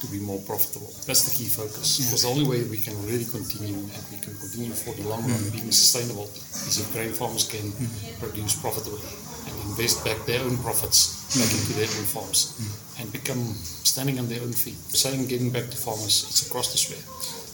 to 0.01 0.07
be 0.13 0.21
more 0.21 0.41
profitable. 0.45 0.93
That's 1.09 1.25
the 1.29 1.35
key 1.35 1.49
focus. 1.49 1.99
Because 1.99 2.23
the 2.23 2.29
only 2.29 2.45
way 2.45 2.63
we 2.69 2.79
can 2.79 2.95
really 3.09 3.25
continue 3.25 3.81
and 3.81 4.03
we 4.13 4.19
can 4.21 4.37
continue 4.37 4.73
for 4.73 4.93
the 4.93 5.09
long 5.09 5.25
run 5.25 5.41
mm. 5.41 5.53
being 5.53 5.73
sustainable 5.73 6.29
is 6.69 6.81
if 6.81 6.93
grain 6.93 7.13
farmers 7.13 7.49
can 7.49 7.73
mm. 7.73 7.89
produce 8.21 8.55
profitably 8.61 9.01
and 9.47 9.55
invest 9.71 10.05
back 10.05 10.19
their 10.27 10.43
own 10.43 10.59
profits 10.59 11.17
back 11.35 11.51
into 11.51 11.73
their 11.75 11.91
own 11.99 12.07
farms 12.07 12.55
and 12.99 13.13
become 13.13 13.43
standing 13.87 14.19
on 14.19 14.29
their 14.29 14.43
own 14.43 14.53
feet. 14.53 14.77
Saying 14.93 15.27
getting 15.27 15.51
back 15.51 15.71
to 15.71 15.77
farmers, 15.77 16.27
it's 16.29 16.47
across 16.47 16.73
the 16.73 16.79
sphere. 16.79 17.03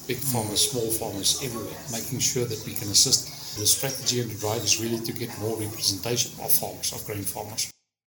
Big 0.09 0.19
farmers, 0.19 0.71
small 0.71 0.91
farmers, 0.91 1.41
everywhere, 1.45 1.79
making 1.93 2.19
sure 2.19 2.45
that 2.45 2.63
we 2.67 2.75
can 2.75 2.89
assist. 2.91 3.59
The 3.59 3.67
strategy 3.67 4.21
and 4.21 4.31
the 4.31 4.39
drive 4.41 4.65
is 4.65 4.81
really 4.81 4.99
to 5.05 5.13
get 5.13 5.31
more 5.39 5.57
representation 5.57 6.33
of 6.43 6.51
farmers, 6.51 6.93
of 6.93 7.05
grain 7.07 7.23
farmers. 7.23 7.71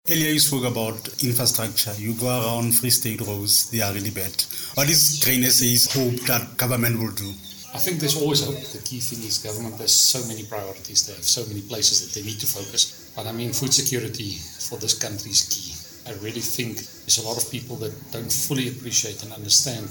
Earlier 0.09 0.31
you 0.31 0.39
spoke 0.39 0.65
about 0.65 0.97
infrastructure. 1.23 1.93
You 1.97 2.13
go 2.13 2.27
around 2.27 2.73
Free 2.73 2.89
State 2.89 3.21
roads, 3.21 3.69
they 3.69 3.81
are 3.81 3.93
really 3.93 4.09
bad. 4.09 4.33
What 4.75 4.89
is 4.89 5.21
Grain 5.23 5.43
SA's 5.43 5.91
hope 5.93 6.19
that 6.25 6.57
government 6.57 6.99
will 6.99 7.11
do? 7.11 7.29
I 7.73 7.77
think 7.77 7.99
there's 7.99 8.19
always 8.19 8.43
hope. 8.43 8.57
The 8.57 8.81
key 8.81 8.99
thing 8.99 9.19
is 9.19 9.37
government 9.37 9.75
has 9.77 9.93
so 9.93 10.25
many 10.27 10.43
priorities. 10.43 11.05
They 11.05 11.13
have 11.13 11.23
so 11.23 11.45
many 11.45 11.61
places 11.61 12.01
that 12.01 12.19
they 12.19 12.25
need 12.25 12.39
to 12.39 12.47
focus. 12.47 12.98
But 13.19 13.27
I 13.27 13.33
mean, 13.33 13.51
food 13.51 13.73
security 13.73 14.39
for 14.63 14.79
this 14.79 14.97
country 14.97 15.31
is 15.31 15.43
key. 15.51 15.75
I 16.09 16.15
really 16.23 16.39
think 16.39 16.77
there's 17.03 17.19
a 17.19 17.27
lot 17.27 17.35
of 17.35 17.51
people 17.51 17.75
that 17.83 17.91
don't 18.13 18.31
fully 18.31 18.69
appreciate 18.69 19.21
and 19.23 19.33
understand 19.33 19.89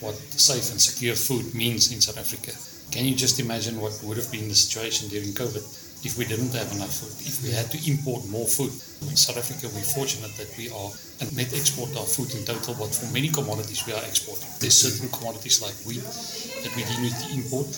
what 0.00 0.14
safe 0.40 0.70
and 0.70 0.80
secure 0.80 1.14
food 1.14 1.54
means 1.54 1.92
in 1.92 2.00
South 2.00 2.16
Africa. 2.16 2.56
Can 2.90 3.04
you 3.04 3.14
just 3.14 3.38
imagine 3.38 3.82
what 3.82 4.00
would 4.02 4.16
have 4.16 4.32
been 4.32 4.48
the 4.48 4.54
situation 4.54 5.10
during 5.10 5.36
COVID? 5.36 5.60
if 6.02 6.16
we 6.16 6.24
didn't 6.24 6.52
have 6.54 6.72
enough 6.72 6.96
food, 6.96 7.12
if 7.28 7.44
we 7.44 7.52
had 7.52 7.68
to 7.70 7.78
import 7.84 8.24
more 8.28 8.46
food. 8.48 8.72
In 9.04 9.16
South 9.16 9.36
Africa, 9.36 9.68
we're 9.68 9.84
fortunate 9.84 10.32
that 10.40 10.48
we 10.56 10.72
are 10.72 10.88
a 11.20 11.24
net 11.36 11.52
export 11.52 11.92
of 11.92 12.08
food 12.08 12.32
in 12.32 12.44
total, 12.44 12.72
but 12.80 12.88
for 12.88 13.04
many 13.12 13.28
commodities 13.28 13.84
we 13.84 13.92
are 13.92 14.04
exporting. 14.08 14.48
There's 14.60 14.80
certain 14.80 15.12
commodities 15.12 15.60
like 15.60 15.76
wheat 15.84 16.00
that 16.00 16.72
we 16.72 16.88
do 16.88 16.94
need 17.04 17.16
to 17.20 17.28
import. 17.36 17.68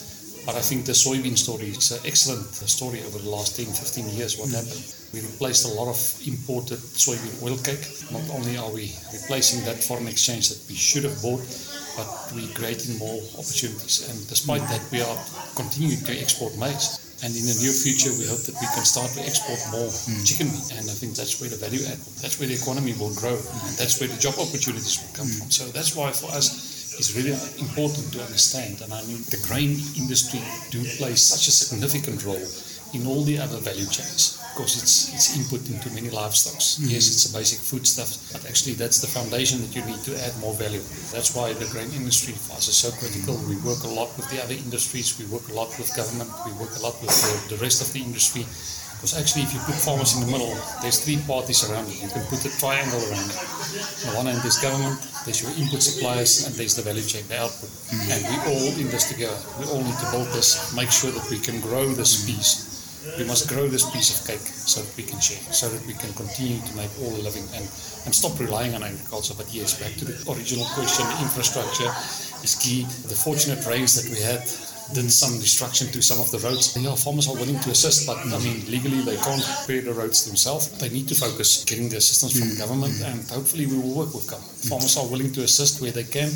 But 0.45 0.57
I 0.57 0.61
think 0.61 0.87
the 0.87 0.93
soybean 0.93 1.39
story 1.39 1.71
is 1.71 1.93
an 1.93 2.03
excellent 2.05 2.47
story 2.51 3.01
over 3.07 3.19
the 3.19 3.31
last 3.31 3.57
10, 3.57 3.67
15 3.67 4.09
years. 4.11 4.39
What 4.39 4.51
happened? 4.51 4.83
We 5.15 5.21
replaced 5.21 5.67
a 5.67 5.73
lot 5.79 5.87
of 5.87 5.99
imported 6.27 6.79
soybean 6.79 7.43
oil 7.47 7.59
cake. 7.63 7.85
Not 8.11 8.27
only 8.35 8.57
are 8.57 8.71
we 8.73 8.91
replacing 9.13 9.65
that 9.67 9.79
foreign 9.85 10.09
exchange 10.09 10.49
that 10.51 10.59
we 10.69 10.75
should 10.75 11.05
have 11.05 11.21
bought, 11.23 11.47
but 11.97 12.09
we're 12.35 12.51
creating 12.55 12.99
more 12.99 13.21
opportunities. 13.39 14.09
And 14.09 14.17
despite 14.27 14.63
that, 14.73 14.83
we 14.91 15.03
are 15.03 15.19
continuing 15.55 16.03
to 16.05 16.13
export 16.19 16.57
maize. 16.59 16.99
And 17.23 17.31
in 17.31 17.47
the 17.47 17.55
near 17.63 17.71
future, 17.71 18.11
we 18.19 18.27
hope 18.27 18.43
that 18.51 18.59
we 18.59 18.67
can 18.75 18.83
start 18.83 19.15
to 19.15 19.23
export 19.23 19.63
more 19.71 19.87
mm. 19.87 20.27
chicken 20.27 20.51
meat. 20.51 20.75
And 20.75 20.91
I 20.91 20.95
think 20.99 21.15
that's 21.15 21.39
where 21.39 21.47
the 21.47 21.61
value 21.61 21.87
add, 21.87 22.03
that's 22.19 22.43
where 22.43 22.51
the 22.51 22.59
economy 22.59 22.99
will 22.99 23.15
grow. 23.15 23.39
And 23.39 23.73
that's 23.79 24.03
where 24.03 24.11
the 24.11 24.19
job 24.19 24.35
opportunities 24.43 24.99
will 24.99 25.15
come 25.15 25.31
mm. 25.31 25.39
from. 25.39 25.51
So 25.55 25.71
that's 25.71 25.95
why 25.95 26.11
for 26.11 26.35
us, 26.35 26.51
it's 26.99 27.17
really 27.17 27.37
important 27.59 28.13
to 28.13 28.23
understand. 28.23 28.81
And 28.83 28.93
I 28.93 29.03
mean, 29.05 29.23
the 29.31 29.41
grain 29.49 29.77
industry 29.97 30.41
do 30.71 30.85
play 30.99 31.15
such 31.15 31.49
a 31.49 31.53
significant 31.53 32.25
role 32.25 32.47
in 32.93 33.07
all 33.07 33.23
the 33.23 33.39
other 33.39 33.57
value 33.59 33.87
chains 33.87 34.39
because 34.53 34.77
it's 34.77 35.09
it's 35.17 35.33
input 35.37 35.65
into 35.73 35.89
many 35.97 36.09
livestocks. 36.13 36.77
Mm-hmm. 36.77 36.93
Yes, 36.93 37.09
it's 37.09 37.25
a 37.31 37.33
basic 37.33 37.59
foodstuff, 37.59 38.13
but 38.33 38.45
actually 38.45 38.75
that's 38.77 39.01
the 39.01 39.09
foundation 39.09 39.61
that 39.65 39.73
you 39.75 39.83
need 39.89 40.03
to 40.05 40.13
add 40.21 40.37
more 40.45 40.53
value. 40.55 40.85
That's 41.13 41.33
why 41.35 41.53
the 41.57 41.65
grain 41.73 41.89
industry 41.97 42.35
for 42.37 42.61
us 42.61 42.69
is 42.69 42.77
so 42.77 42.93
critical. 43.01 43.41
We 43.49 43.57
work 43.65 43.83
a 43.85 43.93
lot 43.93 44.13
with 44.17 44.29
the 44.29 44.45
other 44.45 44.55
industries. 44.55 45.17
We 45.17 45.25
work 45.33 45.49
a 45.49 45.55
lot 45.57 45.73
with 45.81 45.89
government. 45.97 46.29
We 46.45 46.53
work 46.61 46.77
a 46.77 46.83
lot 46.85 47.01
with 47.01 47.13
the, 47.17 47.57
the 47.57 47.59
rest 47.65 47.81
of 47.81 47.89
the 47.97 48.03
industry. 48.05 48.45
Because 49.03 49.19
actually, 49.19 49.43
if 49.43 49.51
you 49.51 49.59
put 49.67 49.75
farmers 49.75 50.15
in 50.15 50.23
the 50.23 50.31
middle, 50.31 50.55
there's 50.79 51.03
three 51.03 51.19
parties 51.27 51.67
around 51.67 51.91
it. 51.91 51.99
You 51.99 52.07
can 52.07 52.23
put 52.31 52.47
a 52.47 52.53
triangle 52.63 53.03
around 53.11 53.27
it. 53.27 53.39
On 54.07 54.15
the 54.15 54.15
one 54.15 54.27
hand, 54.31 54.39
there's 54.47 54.63
government, 54.63 54.95
there's 55.27 55.43
your 55.43 55.51
input 55.59 55.83
suppliers, 55.83 56.47
and 56.47 56.55
there's 56.55 56.79
the 56.79 56.87
value 56.87 57.03
chain, 57.03 57.27
the 57.27 57.43
output. 57.43 57.67
Mm-hmm. 57.91 58.15
And 58.15 58.21
we 58.31 58.37
all 58.47 58.71
in 58.79 58.87
this 58.95 59.11
together. 59.11 59.35
We 59.59 59.67
all 59.75 59.83
need 59.83 59.99
to 60.07 60.09
build 60.15 60.31
this, 60.31 60.71
make 60.79 60.95
sure 60.95 61.11
that 61.11 61.27
we 61.35 61.43
can 61.43 61.59
grow 61.59 61.91
this 61.91 62.23
piece 62.23 62.73
we 63.19 63.25
must 63.25 63.49
grow 63.49 63.67
this 63.67 63.89
piece 63.91 64.15
of 64.15 64.27
cake 64.27 64.47
so 64.47 64.81
that 64.81 64.97
we 64.97 65.03
can 65.03 65.19
share, 65.19 65.43
so 65.53 65.69
that 65.69 65.85
we 65.87 65.95
can 65.95 66.13
continue 66.15 66.63
to 66.63 66.73
make 66.77 66.91
all 67.03 67.11
a 67.11 67.23
living 67.23 67.43
and, 67.55 67.67
and 68.07 68.15
stop 68.15 68.39
relying 68.39 68.75
on 68.75 68.83
agriculture. 68.83 69.35
But 69.37 69.53
yes, 69.53 69.75
back 69.75 69.93
to 69.99 70.05
the 70.05 70.15
original 70.31 70.65
question, 70.79 71.05
infrastructure 71.19 71.91
is 72.47 72.55
key. 72.55 72.87
The 73.11 73.19
fortunate 73.19 73.67
rains 73.67 73.99
that 73.99 74.07
we 74.07 74.23
had 74.23 74.47
did 74.95 75.11
some 75.11 75.39
destruction 75.39 75.89
to 75.93 76.03
some 76.03 76.21
of 76.21 76.31
the 76.31 76.39
roads. 76.39 76.77
Yeah, 76.77 76.95
farmers 76.95 77.29
are 77.29 77.35
willing 77.35 77.59
to 77.61 77.71
assist, 77.71 78.07
but 78.07 78.19
I 78.19 78.39
mean, 78.39 78.65
legally 78.69 79.01
they 79.03 79.17
can't 79.17 79.43
repair 79.61 79.83
the 79.83 79.93
roads 79.93 80.25
themselves. 80.25 80.69
They 80.79 80.91
need 80.91 81.09
to 81.09 81.15
focus 81.15 81.65
getting 81.65 81.89
the 81.89 81.97
assistance 81.97 82.39
from 82.39 82.51
hmm. 82.51 82.59
government, 82.59 82.95
hmm. 82.99 83.05
and 83.05 83.31
hopefully 83.31 83.67
we 83.67 83.77
will 83.79 83.95
work 83.95 84.15
with 84.15 84.29
government. 84.29 84.59
Hmm. 84.63 84.69
Farmers 84.69 84.97
are 84.97 85.07
willing 85.07 85.33
to 85.33 85.43
assist 85.43 85.81
where 85.81 85.93
they 85.93 86.05
can, 86.05 86.31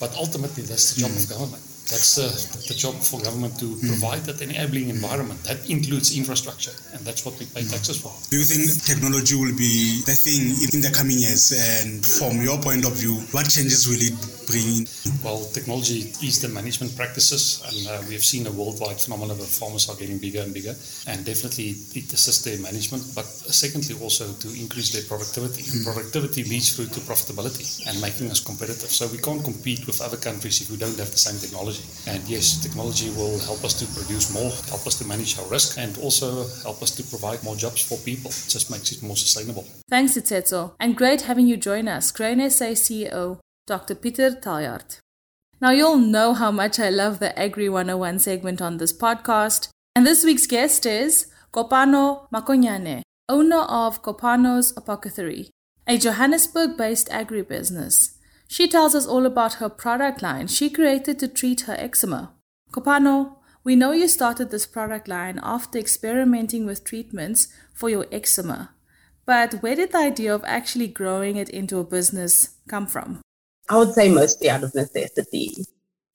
but 0.00 0.14
ultimately 0.16 0.62
that's 0.64 0.94
the 0.94 1.02
job 1.02 1.10
of 1.10 1.28
government. 1.28 1.62
That's 1.90 2.16
uh, 2.16 2.30
the 2.68 2.74
job 2.74 2.94
for 2.94 3.20
government 3.20 3.58
to 3.58 3.66
mm. 3.66 3.86
provide 3.88 4.22
that 4.24 4.40
enabling 4.40 4.88
environment. 4.88 5.42
That 5.44 5.68
includes 5.68 6.16
infrastructure, 6.16 6.72
and 6.94 7.04
that's 7.04 7.26
what 7.26 7.38
we 7.38 7.46
pay 7.46 7.64
taxes 7.66 8.00
for. 8.00 8.14
Do 8.30 8.38
you 8.38 8.44
think 8.44 8.70
technology 8.84 9.34
will 9.34 9.56
be 9.56 10.00
the 10.06 10.14
thing 10.14 10.54
in 10.72 10.80
the 10.80 10.92
coming 10.94 11.18
years? 11.18 11.50
And 11.52 12.04
from 12.04 12.40
your 12.40 12.58
point 12.62 12.86
of 12.86 12.94
view, 12.94 13.18
what 13.34 13.50
changes 13.50 13.88
will 13.90 14.00
it 14.00 14.14
bring? 14.46 14.86
Well, 15.24 15.44
technology 15.50 16.14
is 16.22 16.40
the 16.40 16.48
management 16.48 16.94
practices, 16.96 17.60
and 17.66 17.76
uh, 17.88 18.00
we 18.06 18.14
have 18.14 18.24
seen 18.24 18.46
a 18.46 18.52
worldwide 18.52 19.00
phenomenon 19.00 19.36
where 19.36 19.46
farmers 19.46 19.90
are 19.90 19.96
getting 19.96 20.18
bigger 20.18 20.40
and 20.40 20.54
bigger, 20.54 20.74
and 21.06 21.24
definitely 21.26 21.74
it 21.98 22.12
assists 22.12 22.44
their 22.46 22.58
management, 22.62 23.02
but 23.14 23.26
secondly 23.26 23.98
also 24.00 24.32
to 24.38 24.48
increase 24.54 24.94
their 24.94 25.04
productivity. 25.04 25.62
Mm. 25.62 25.84
Productivity 25.84 26.44
leads 26.44 26.72
through 26.76 26.94
to 26.94 27.00
profitability 27.00 27.66
and 27.88 28.00
making 28.00 28.30
us 28.30 28.40
competitive. 28.40 28.90
So 28.90 29.08
we 29.08 29.18
can't 29.18 29.42
compete 29.42 29.86
with 29.86 30.00
other 30.00 30.16
countries 30.16 30.62
if 30.62 30.70
we 30.70 30.76
don't 30.76 30.96
have 30.96 31.10
the 31.10 31.18
same 31.18 31.38
technology 31.38 31.71
technology. 31.72 32.10
And 32.10 32.28
yes, 32.28 32.62
technology 32.62 33.10
will 33.10 33.38
help 33.40 33.64
us 33.64 33.74
to 33.74 33.86
produce 33.94 34.32
more, 34.34 34.50
help 34.68 34.86
us 34.86 34.98
to 34.98 35.04
manage 35.06 35.38
our 35.38 35.46
risk, 35.46 35.78
and 35.78 35.96
also 35.98 36.46
help 36.62 36.82
us 36.82 36.90
to 36.96 37.02
provide 37.02 37.42
more 37.44 37.56
jobs 37.56 37.82
for 37.82 37.98
people. 37.98 38.30
It 38.30 38.48
just 38.48 38.70
makes 38.70 38.92
it 38.92 39.02
more 39.02 39.16
sustainable. 39.16 39.64
Thanks, 39.88 40.16
Tsetso. 40.16 40.72
And 40.80 40.96
great 40.96 41.22
having 41.22 41.46
you 41.46 41.56
join 41.56 41.88
us, 41.88 42.10
Grain 42.10 42.38
SA 42.50 42.74
CEO, 42.74 43.38
Dr. 43.66 43.94
Peter 43.94 44.30
Taljaard. 44.30 44.98
Now, 45.60 45.70
you'll 45.70 45.98
know 45.98 46.34
how 46.34 46.50
much 46.50 46.80
I 46.80 46.90
love 46.90 47.20
the 47.20 47.38
Agri 47.38 47.68
101 47.68 48.18
segment 48.18 48.60
on 48.60 48.78
this 48.78 48.92
podcast. 48.92 49.68
And 49.94 50.06
this 50.06 50.24
week's 50.24 50.46
guest 50.46 50.86
is 50.86 51.26
Kopano 51.52 52.28
Makonyane, 52.34 53.02
owner 53.28 53.60
of 53.60 54.02
Kopano's 54.02 54.72
Apothecary, 54.76 55.50
a 55.86 55.98
Johannesburg 55.98 56.76
based 56.76 57.08
agribusiness. 57.10 58.11
She 58.52 58.68
tells 58.68 58.94
us 58.94 59.06
all 59.06 59.24
about 59.24 59.54
her 59.54 59.70
product 59.70 60.20
line 60.20 60.46
she 60.46 60.68
created 60.68 61.18
to 61.20 61.26
treat 61.26 61.62
her 61.62 61.74
eczema. 61.78 62.34
Kopano, 62.70 63.36
we 63.64 63.76
know 63.76 63.92
you 63.92 64.06
started 64.06 64.50
this 64.50 64.66
product 64.66 65.08
line 65.08 65.40
after 65.42 65.78
experimenting 65.78 66.66
with 66.66 66.84
treatments 66.84 67.48
for 67.72 67.88
your 67.88 68.04
eczema. 68.12 68.74
But 69.24 69.62
where 69.62 69.74
did 69.74 69.92
the 69.92 70.00
idea 70.00 70.34
of 70.34 70.44
actually 70.44 70.88
growing 70.88 71.36
it 71.36 71.48
into 71.48 71.78
a 71.78 71.84
business 71.84 72.58
come 72.68 72.86
from? 72.86 73.22
I 73.70 73.78
would 73.78 73.94
say 73.94 74.10
mostly 74.10 74.50
out 74.50 74.64
of 74.64 74.74
necessity. 74.74 75.54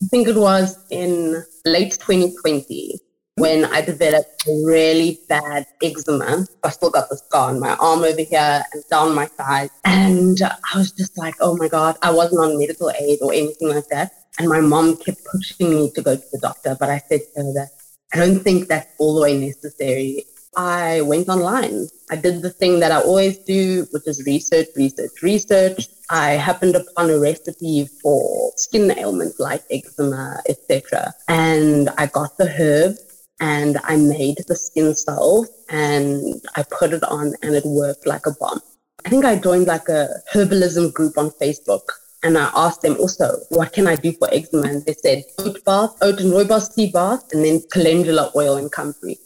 I 0.03 0.06
think 0.06 0.27
it 0.27 0.36
was 0.36 0.77
in 0.91 1.44
late 1.65 1.94
2020 1.94 3.00
when 3.38 3.65
I 3.65 3.82
developed 3.82 4.48
a 4.48 4.51
really 4.65 5.20
bad 5.29 5.67
eczema. 5.82 6.46
I 6.63 6.70
still 6.70 6.89
got 6.89 7.10
the 7.10 7.17
scar 7.17 7.50
on 7.51 7.60
my 7.60 7.75
arm 7.75 8.03
over 8.03 8.22
here 8.22 8.63
and 8.74 8.84
down 8.89 9.13
my 9.13 9.27
side. 9.27 9.70
And 9.86 10.41
I 10.41 10.77
was 10.77 10.91
just 10.91 11.17
like, 11.17 11.36
oh 11.39 11.56
my 11.56 11.67
God, 11.67 11.98
I 12.01 12.12
wasn't 12.12 12.41
on 12.41 12.58
medical 12.58 12.91
aid 12.91 13.20
or 13.22 13.34
anything 13.34 13.70
like 13.70 13.88
that. 13.89 14.12
And 14.39 14.50
my 14.50 14.60
mom 14.60 14.98
kept 14.98 15.20
pushing 15.32 15.70
me 15.70 15.91
to 15.91 16.01
go 16.01 16.15
to 16.15 16.24
the 16.32 16.39
doctor. 16.39 16.75
But 16.79 16.89
I 16.89 16.98
said 16.98 17.22
to 17.36 17.44
her 17.44 17.53
that 17.53 17.70
I 18.13 18.17
don't 18.17 18.39
think 18.39 18.67
that's 18.67 18.88
all 18.98 19.15
the 19.15 19.22
way 19.22 19.38
necessary. 19.38 20.25
I 20.56 21.01
went 21.01 21.29
online. 21.29 21.88
I 22.10 22.15
did 22.15 22.41
the 22.41 22.50
thing 22.50 22.79
that 22.79 22.91
I 22.91 23.01
always 23.01 23.38
do, 23.38 23.86
which 23.91 24.08
is 24.08 24.25
research, 24.25 24.67
research, 24.75 25.12
research. 25.22 25.88
I 26.10 26.32
happened 26.32 26.75
upon 26.75 27.12
a 27.12 27.20
recipe 27.20 27.88
for 28.01 28.51
skin 28.56 28.98
ailments 28.98 29.39
like 29.39 29.63
eczema, 29.70 30.41
etc. 30.50 31.13
And 31.27 31.89
I 31.98 32.08
got 32.08 32.38
the 32.38 32.48
herb 32.48 32.96
and 33.39 33.77
I 33.84 33.96
made 33.98 34.38
the 34.48 34.56
skin 34.56 34.96
salve 34.96 35.48
and 35.70 36.41
I 36.56 36.63
put 36.63 36.94
it 36.94 37.03
on 37.03 37.34
and 37.41 37.56
it 37.56 37.65
worked 37.65 38.06
like 38.06 38.25
a 38.25 38.32
bomb. 38.39 38.62
I 39.06 39.10
think 39.10 39.25
I 39.25 39.36
joined 39.38 39.67
like 39.67 39.89
a 39.89 40.10
herbalism 40.34 40.94
group 40.94 41.17
on 41.17 41.29
Facebook 41.32 41.84
and 42.24 42.38
I 42.38 42.50
asked 42.56 42.82
them 42.82 42.98
also, 43.00 43.38
what 43.50 43.74
can 43.74 43.88
I 43.88 43.96
do 43.96 44.12
for 44.12 44.27
eczema? 44.34 44.67
And 44.67 44.86
they 44.86 44.94
said 44.94 45.24
oat 45.38 45.63
bath, 45.63 45.96
oat 46.01 46.20
and 46.20 46.34
rooibos 46.34 46.74
tea 46.75 46.91
bath, 46.91 47.24
and 47.32 47.46
then 47.46 47.62
calendula 47.72 48.32
oil 48.36 48.58
and 48.58 48.72
comfrey. 48.72 49.17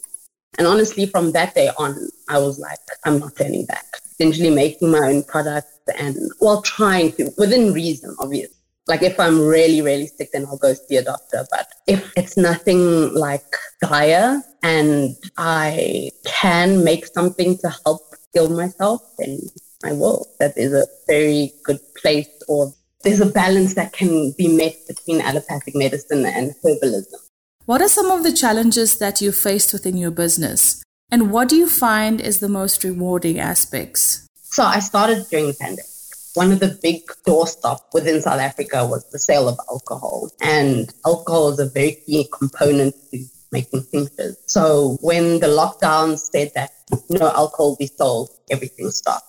And 0.58 0.66
honestly, 0.66 1.06
from 1.06 1.32
that 1.32 1.54
day 1.54 1.70
on, 1.78 1.96
I 2.28 2.38
was 2.38 2.58
like, 2.58 2.78
I'm 3.04 3.18
not 3.18 3.36
turning 3.36 3.64
back. 3.64 3.86
Essentially 4.10 4.50
making 4.50 4.90
my 4.90 4.98
own 4.98 5.22
products 5.22 5.78
and 5.98 6.16
while 6.38 6.56
well, 6.56 6.62
trying 6.62 7.12
to, 7.12 7.32
within 7.38 7.72
reason, 7.72 8.14
obviously. 8.18 8.54
Like 8.86 9.02
if 9.02 9.18
I'm 9.18 9.40
really, 9.40 9.80
really 9.80 10.08
sick, 10.08 10.30
then 10.32 10.44
I'll 10.46 10.58
go 10.58 10.74
see 10.74 10.96
a 10.96 11.02
doctor. 11.02 11.46
But 11.50 11.68
if 11.86 12.12
it's 12.16 12.36
nothing 12.36 13.14
like 13.14 13.56
dire 13.82 14.42
and 14.62 15.16
I 15.36 16.10
can 16.24 16.84
make 16.84 17.06
something 17.06 17.58
to 17.58 17.74
help 17.84 18.00
heal 18.32 18.48
myself, 18.48 19.02
then 19.18 19.38
I 19.84 19.92
will. 19.92 20.26
That 20.38 20.56
is 20.56 20.72
a 20.72 20.86
very 21.06 21.52
good 21.64 21.80
place 22.00 22.28
or 22.48 22.72
there's 23.02 23.20
a 23.20 23.26
balance 23.26 23.74
that 23.74 23.92
can 23.92 24.32
be 24.38 24.48
met 24.48 24.76
between 24.86 25.20
allopathic 25.20 25.74
medicine 25.74 26.24
and 26.24 26.54
herbalism. 26.64 27.18
What 27.66 27.82
are 27.82 27.88
some 27.88 28.10
of 28.10 28.22
the 28.22 28.32
challenges 28.32 28.98
that 28.98 29.20
you 29.20 29.32
faced 29.32 29.72
within 29.72 29.96
your 29.96 30.10
business? 30.10 30.82
And 31.10 31.30
what 31.30 31.48
do 31.48 31.56
you 31.56 31.68
find 31.68 32.20
is 32.20 32.38
the 32.38 32.48
most 32.48 32.84
rewarding 32.84 33.38
aspects? 33.38 34.26
So 34.42 34.64
I 34.64 34.78
started 34.80 35.26
during 35.30 35.48
the 35.48 35.54
pandemic 35.54 35.86
one 36.34 36.52
of 36.52 36.60
the 36.60 36.78
big 36.82 37.02
doorstop 37.26 37.80
within 37.92 38.20
South 38.22 38.40
Africa 38.40 38.86
was 38.86 39.04
the 39.10 39.18
sale 39.18 39.48
of 39.48 39.58
alcohol. 39.68 40.30
And 40.40 40.92
alcohol 41.04 41.50
is 41.50 41.58
a 41.58 41.66
very 41.66 41.98
key 42.06 42.28
component 42.32 42.94
to 43.10 43.24
making 43.52 43.84
tinctures. 43.92 44.36
So 44.46 44.96
when 45.00 45.40
the 45.40 45.46
lockdown 45.46 46.18
said 46.18 46.52
that 46.54 46.72
no 47.10 47.28
alcohol 47.28 47.76
be 47.78 47.86
sold, 47.86 48.30
everything 48.50 48.90
stopped. 48.90 49.26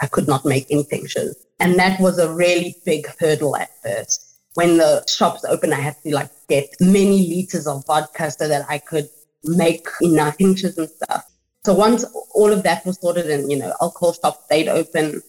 I 0.00 0.06
could 0.06 0.28
not 0.28 0.44
make 0.44 0.66
any 0.70 0.84
tinctures. 0.84 1.36
And 1.58 1.78
that 1.78 1.98
was 2.00 2.18
a 2.18 2.32
really 2.32 2.76
big 2.84 3.06
hurdle 3.18 3.56
at 3.56 3.70
first. 3.82 4.22
When 4.54 4.76
the 4.76 5.04
shops 5.06 5.44
opened, 5.44 5.74
I 5.74 5.80
had 5.80 5.96
to 6.02 6.14
like 6.14 6.30
get 6.48 6.68
many 6.80 7.26
liters 7.28 7.66
of 7.66 7.84
vodka 7.86 8.30
so 8.30 8.46
that 8.48 8.66
I 8.68 8.78
could 8.78 9.08
make 9.44 9.86
enough 10.00 10.36
tinctures 10.36 10.76
and 10.78 10.88
stuff. 10.88 11.24
So 11.64 11.74
once 11.74 12.04
all 12.34 12.52
of 12.52 12.62
that 12.62 12.84
was 12.86 13.00
sorted 13.00 13.30
and, 13.30 13.50
you 13.50 13.58
know, 13.58 13.72
alcohol 13.80 14.12
shops 14.12 14.44
stayed 14.44 14.68
open, 14.68 15.22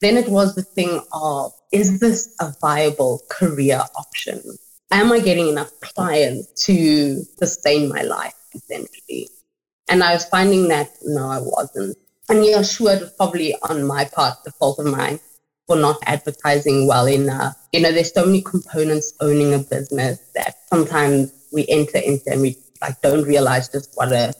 then 0.00 0.16
it 0.16 0.28
was 0.28 0.54
the 0.54 0.62
thing 0.62 1.00
of, 1.12 1.52
is 1.72 2.00
this 2.00 2.34
a 2.40 2.52
viable 2.60 3.22
career 3.30 3.80
option? 3.96 4.42
Am 4.90 5.12
I 5.12 5.20
getting 5.20 5.48
enough 5.48 5.70
clients 5.80 6.64
to 6.66 7.22
sustain 7.38 7.88
my 7.88 8.02
life, 8.02 8.34
essentially? 8.54 9.28
And 9.88 10.02
I 10.02 10.14
was 10.14 10.24
finding 10.24 10.68
that 10.68 10.90
no, 11.02 11.28
I 11.28 11.38
wasn't. 11.40 11.96
And 12.28 12.44
yeah, 12.44 12.62
sure, 12.62 12.92
it 12.92 13.00
was 13.00 13.12
probably 13.12 13.54
on 13.62 13.86
my 13.86 14.04
part, 14.04 14.42
the 14.44 14.52
fault 14.52 14.78
of 14.78 14.86
mine 14.86 15.20
for 15.66 15.76
not 15.76 15.98
advertising 16.06 16.86
well 16.86 17.08
enough. 17.08 17.56
You 17.72 17.80
know, 17.80 17.92
there's 17.92 18.12
so 18.12 18.26
many 18.26 18.42
components 18.42 19.14
owning 19.20 19.54
a 19.54 19.58
business 19.58 20.20
that 20.34 20.56
sometimes 20.68 21.32
we 21.52 21.66
enter 21.68 21.98
into 21.98 22.30
and 22.30 22.40
we 22.40 22.56
like 22.80 23.00
don't 23.00 23.24
realize 23.24 23.68
just 23.68 23.90
what 23.94 24.12
a 24.12 24.34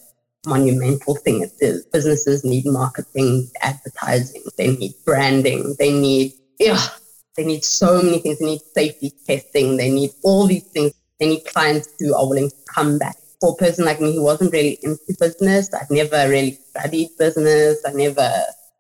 monumental 0.46 1.16
thing 1.16 1.42
it 1.42 1.52
is. 1.60 1.84
Businesses 1.86 2.44
need 2.44 2.66
marketing, 2.66 3.48
advertising, 3.62 4.42
they 4.56 4.76
need 4.76 4.94
branding, 5.04 5.74
they 5.78 5.92
need 5.92 6.32
yeah, 6.58 6.80
they 7.36 7.44
need 7.44 7.64
so 7.64 8.02
many 8.02 8.18
things. 8.20 8.38
They 8.38 8.46
need 8.46 8.60
safety 8.74 9.12
testing, 9.26 9.76
they 9.76 9.90
need 9.90 10.10
all 10.22 10.46
these 10.46 10.64
things. 10.64 10.92
They 11.20 11.28
need 11.28 11.44
clients 11.46 11.88
who 11.98 12.14
are 12.14 12.28
willing 12.28 12.50
to 12.50 12.56
come 12.74 12.98
back. 12.98 13.16
For 13.40 13.52
a 13.52 13.56
person 13.56 13.84
like 13.84 14.00
me 14.00 14.14
who 14.14 14.22
wasn't 14.22 14.52
really 14.52 14.78
into 14.82 15.14
business, 15.18 15.72
I've 15.72 15.90
never 15.90 16.28
really 16.28 16.58
studied 16.70 17.10
business. 17.18 17.78
I 17.86 17.92
never 17.92 18.30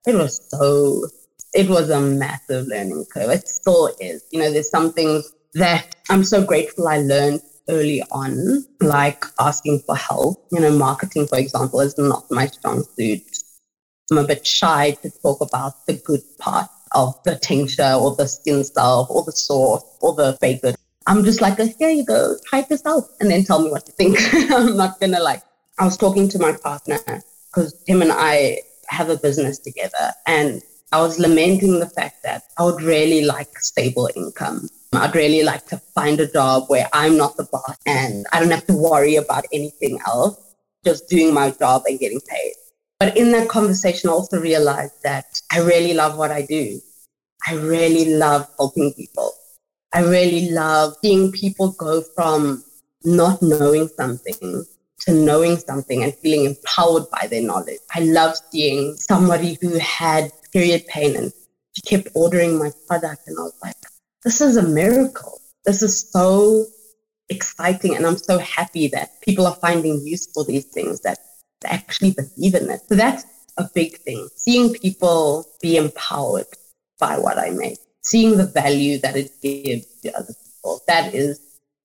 it 0.06 0.14
was 0.14 0.40
so 0.50 1.06
it 1.54 1.68
was 1.68 1.90
a 1.90 2.00
massive 2.00 2.66
learning 2.66 3.06
curve. 3.12 3.30
It 3.30 3.48
still 3.48 3.94
is. 4.00 4.24
You 4.32 4.40
know, 4.40 4.52
there's 4.52 4.70
some 4.70 4.92
things 4.92 5.32
that 5.54 5.94
I'm 6.10 6.24
so 6.24 6.44
grateful 6.44 6.88
I 6.88 6.98
learned 6.98 7.40
early 7.68 8.02
on, 8.10 8.64
like 8.80 9.24
asking 9.38 9.80
for 9.86 9.96
help. 9.96 10.46
You 10.50 10.60
know, 10.60 10.76
marketing, 10.76 11.26
for 11.26 11.38
example, 11.38 11.80
is 11.80 11.96
not 11.96 12.30
my 12.30 12.46
strong 12.46 12.84
suit. 12.96 13.22
I'm 14.10 14.18
a 14.18 14.24
bit 14.24 14.46
shy 14.46 14.92
to 15.02 15.10
talk 15.22 15.40
about 15.40 15.86
the 15.86 15.94
good 15.94 16.22
part 16.38 16.68
of 16.94 17.14
the 17.24 17.36
tincture 17.36 17.92
or 17.92 18.14
the 18.16 18.26
skin 18.26 18.64
salve 18.64 19.10
or 19.10 19.22
the 19.24 19.32
sauce 19.32 19.84
or 20.00 20.14
the 20.14 20.36
baked 20.40 20.76
I'm 21.06 21.24
just 21.24 21.40
like, 21.40 21.58
here 21.58 21.90
you 21.90 22.04
go, 22.04 22.36
try 22.46 22.60
it 22.60 22.70
yourself 22.70 23.04
and 23.20 23.30
then 23.30 23.44
tell 23.44 23.62
me 23.62 23.70
what 23.70 23.86
you 23.86 23.92
think. 23.92 24.18
I'm 24.50 24.76
not 24.76 24.98
going 25.00 25.12
to 25.12 25.22
like, 25.22 25.42
I 25.78 25.84
was 25.84 25.96
talking 25.96 26.28
to 26.30 26.38
my 26.38 26.52
partner 26.52 26.98
because 27.52 27.76
him 27.86 28.00
and 28.00 28.10
I 28.12 28.60
have 28.88 29.10
a 29.10 29.16
business 29.16 29.58
together 29.58 30.12
and 30.26 30.62
I 30.92 31.00
was 31.00 31.18
lamenting 31.18 31.80
the 31.80 31.88
fact 31.88 32.22
that 32.22 32.44
I 32.56 32.64
would 32.64 32.80
really 32.80 33.24
like 33.24 33.58
stable 33.58 34.08
income. 34.14 34.68
I'd 34.94 35.14
really 35.14 35.42
like 35.42 35.66
to 35.66 35.78
find 35.94 36.20
a 36.20 36.30
job 36.30 36.64
where 36.68 36.88
I'm 36.92 37.16
not 37.16 37.36
the 37.36 37.44
boss 37.44 37.76
and 37.84 38.26
I 38.32 38.40
don't 38.40 38.50
have 38.52 38.66
to 38.66 38.76
worry 38.76 39.16
about 39.16 39.44
anything 39.52 39.98
else, 40.06 40.40
just 40.84 41.08
doing 41.08 41.34
my 41.34 41.50
job 41.50 41.82
and 41.86 41.98
getting 41.98 42.20
paid. 42.20 42.54
But 42.98 43.16
in 43.16 43.32
that 43.32 43.48
conversation, 43.48 44.08
I 44.08 44.12
also 44.12 44.40
realized 44.40 45.02
that 45.02 45.26
I 45.52 45.60
really 45.60 45.94
love 45.94 46.16
what 46.16 46.30
I 46.30 46.42
do. 46.42 46.80
I 47.46 47.54
really 47.54 48.16
love 48.16 48.48
helping 48.56 48.92
people. 48.94 49.32
I 49.92 50.00
really 50.00 50.50
love 50.50 50.94
seeing 51.02 51.30
people 51.32 51.72
go 51.72 52.02
from 52.14 52.64
not 53.04 53.42
knowing 53.42 53.88
something 53.88 54.64
to 55.00 55.12
knowing 55.12 55.58
something 55.58 56.02
and 56.02 56.14
feeling 56.14 56.46
empowered 56.46 57.04
by 57.10 57.26
their 57.26 57.42
knowledge. 57.42 57.80
I 57.94 58.00
love 58.00 58.36
seeing 58.50 58.96
somebody 58.96 59.58
who 59.60 59.78
had 59.78 60.32
period 60.52 60.86
pain 60.86 61.16
and 61.16 61.32
she 61.72 61.82
kept 61.82 62.08
ordering 62.14 62.58
my 62.58 62.70
product 62.86 63.26
and 63.26 63.38
I 63.38 63.42
was 63.42 63.54
like, 63.62 63.76
this 64.24 64.40
is 64.40 64.56
a 64.56 64.62
miracle. 64.62 65.40
This 65.64 65.82
is 65.82 66.10
so 66.10 66.66
exciting. 67.28 67.94
And 67.94 68.06
I'm 68.06 68.16
so 68.16 68.38
happy 68.38 68.88
that 68.88 69.20
people 69.20 69.46
are 69.46 69.56
finding 69.56 70.06
use 70.06 70.26
for 70.32 70.44
these 70.44 70.64
things 70.66 71.00
that 71.00 71.18
actually 71.66 72.12
believe 72.12 72.54
in 72.54 72.70
it. 72.70 72.80
So 72.88 72.94
that's 72.94 73.24
a 73.56 73.68
big 73.74 73.98
thing. 73.98 74.28
Seeing 74.36 74.72
people 74.74 75.46
be 75.60 75.76
empowered 75.76 76.46
by 76.98 77.18
what 77.18 77.38
I 77.38 77.50
make, 77.50 77.78
seeing 78.02 78.36
the 78.36 78.46
value 78.46 78.98
that 78.98 79.16
it 79.16 79.30
gives 79.42 79.86
to 80.02 80.16
other 80.16 80.34
people, 80.34 80.80
that 80.86 81.14
is 81.14 81.40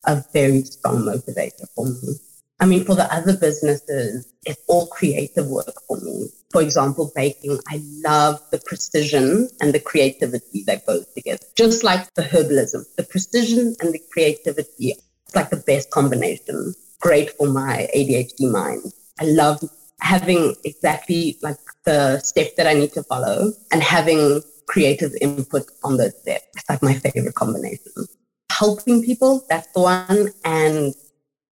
a 0.06 0.24
very 0.34 0.64
strong 0.64 1.04
motivator 1.04 1.68
for 1.76 1.86
me. 1.86 2.16
I 2.62 2.66
mean, 2.66 2.84
for 2.84 2.96
the 2.96 3.12
other 3.14 3.38
businesses, 3.38 4.28
it's 4.46 4.62
all 4.68 4.88
creative 4.88 5.48
work 5.48 5.74
for 5.88 5.98
me. 6.02 6.28
For 6.52 6.62
example, 6.62 7.12
baking, 7.16 7.60
I 7.70 7.82
love 8.04 8.42
the 8.52 8.60
precision 8.66 9.48
and 9.62 9.72
the 9.74 9.80
creativity 9.80 10.64
that 10.66 10.86
goes 10.86 11.06
together. 11.15 11.46
Just 11.56 11.84
like 11.84 12.13
the 12.15 12.24
herbalism, 12.24 12.84
the 12.98 13.04
precision 13.04 13.76
and 13.80 13.94
the 13.94 14.02
creativity, 14.12 14.96
it's 15.26 15.36
like 15.36 15.52
the 15.52 15.58
best 15.58 15.92
combination. 15.92 16.74
Great 17.00 17.30
for 17.38 17.48
my 17.48 17.88
ADHD 17.96 18.52
mind. 18.52 18.92
I 19.19 19.25
love 19.25 19.60
having 19.99 20.55
exactly 20.63 21.38
like 21.41 21.58
the 21.86 22.19
step 22.19 22.55
that 22.55 22.67
I 22.67 22.73
need 22.73 22.93
to 22.93 23.03
follow 23.03 23.51
and 23.71 23.84
having 23.84 24.41
creative 24.67 25.12
input 25.19 25.65
on 25.84 25.97
those 25.97 26.17
steps. 26.21 26.45
It's 26.55 26.69
like 26.69 26.82
my 26.82 26.93
favorite 26.93 27.36
combination. 27.36 28.08
Helping 28.51 29.03
people, 29.03 29.45
that's 29.49 29.67
the 29.73 29.82
one. 29.82 30.29
And 30.45 30.93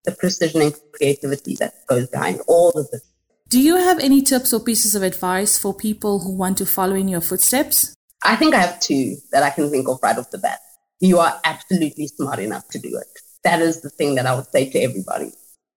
the 0.06 0.12
precision 0.14 0.62
and 0.62 0.74
creativity 0.94 1.56
that 1.56 1.86
goes 1.88 2.08
behind 2.08 2.42
all 2.48 2.70
of 2.70 2.90
this. 2.92 3.02
Do 3.50 3.60
you 3.60 3.76
have 3.76 4.00
any 4.00 4.22
tips 4.22 4.54
or 4.54 4.60
pieces 4.60 4.96
of 4.96 5.04
advice 5.04 5.58
for 5.58 5.74
people 5.74 6.20
who 6.20 6.32
want 6.32 6.58
to 6.60 6.66
follow 6.66 6.96
in 6.96 7.08
your 7.08 7.22
footsteps? 7.22 7.94
I 8.24 8.36
think 8.36 8.54
I 8.54 8.60
have 8.60 8.80
two 8.80 9.18
that 9.32 9.44
I 9.44 9.50
can 9.50 9.70
think 9.70 9.88
of 9.88 10.00
right 10.02 10.18
off 10.18 10.32
the 10.32 10.38
bat. 10.38 10.60
You 11.00 11.20
are 11.20 11.40
absolutely 11.44 12.08
smart 12.08 12.40
enough 12.40 12.68
to 12.70 12.80
do 12.80 12.98
it. 12.98 13.08
That 13.44 13.62
is 13.62 13.82
the 13.82 13.90
thing 13.90 14.16
that 14.16 14.26
I 14.26 14.36
would 14.36 14.48
say 14.48 14.70
to 14.70 14.80
everybody. 14.80 15.32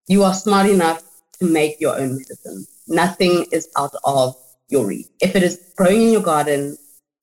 You 0.09 0.25
are 0.25 0.35
smart 0.35 0.69
enough 0.69 1.03
to 1.41 1.47
make 1.47 1.81
your 1.81 1.99
own 1.99 2.17
medicine. 2.17 2.67
Nothing 2.87 3.47
is 3.53 3.69
out 3.77 3.95
of 4.05 4.37
your 4.69 4.87
reach. 4.87 5.07
If 5.21 5.35
it 5.37 5.43
is 5.43 5.61
growing 5.77 6.03
in 6.03 6.13
your 6.13 6.23
garden 6.23 6.77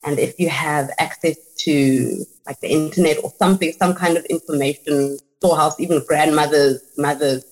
and 0.04 0.20
if 0.20 0.40
you 0.40 0.50
have 0.50 0.90
access 1.00 1.38
to 1.60 2.26
like 2.46 2.60
the 2.62 2.72
internet 2.72 3.18
or 3.24 3.32
something, 3.38 3.72
some 3.74 3.94
kind 3.94 4.18
of 4.18 4.26
information 4.26 5.18
storehouse, 5.38 5.80
even 5.80 6.04
grandmothers, 6.06 6.82
mothers. 6.98 7.44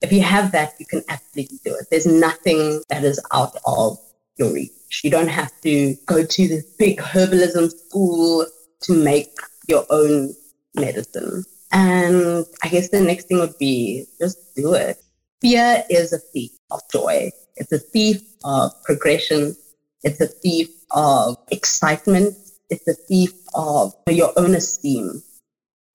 If 0.00 0.12
you 0.12 0.22
have 0.22 0.52
that, 0.52 0.74
you 0.78 0.86
can 0.86 1.02
absolutely 1.08 1.58
do 1.64 1.74
it. 1.74 1.86
There's 1.90 2.06
nothing 2.06 2.82
that 2.88 3.04
is 3.04 3.20
out 3.32 3.54
of 3.66 3.98
your 4.36 4.52
reach. 4.52 5.02
You 5.04 5.10
don't 5.10 5.28
have 5.28 5.52
to 5.62 5.94
go 6.06 6.24
to 6.24 6.48
this 6.48 6.64
big 6.78 6.98
herbalism 6.98 7.70
school 7.70 8.46
to 8.82 9.04
make 9.04 9.28
your 9.68 9.84
own 9.90 10.34
medicine. 10.74 11.44
And 11.72 12.46
I 12.62 12.68
guess 12.68 12.88
the 12.88 13.00
next 13.00 13.26
thing 13.26 13.38
would 13.38 13.58
be 13.58 14.06
just 14.18 14.38
do 14.56 14.74
it. 14.74 15.02
Fear 15.40 15.84
is 15.90 16.12
a 16.12 16.18
thief 16.18 16.52
of 16.70 16.80
joy. 16.92 17.30
It's 17.56 17.72
a 17.72 17.78
thief 17.78 18.22
of 18.44 18.72
progression. 18.84 19.56
It's 20.02 20.20
a 20.20 20.26
thief 20.26 20.68
of 20.90 21.36
excitement. 21.50 22.36
It's 22.68 22.86
a 22.88 22.94
thief 22.94 23.32
of 23.54 23.94
your 24.08 24.32
own 24.36 24.54
esteem 24.54 25.22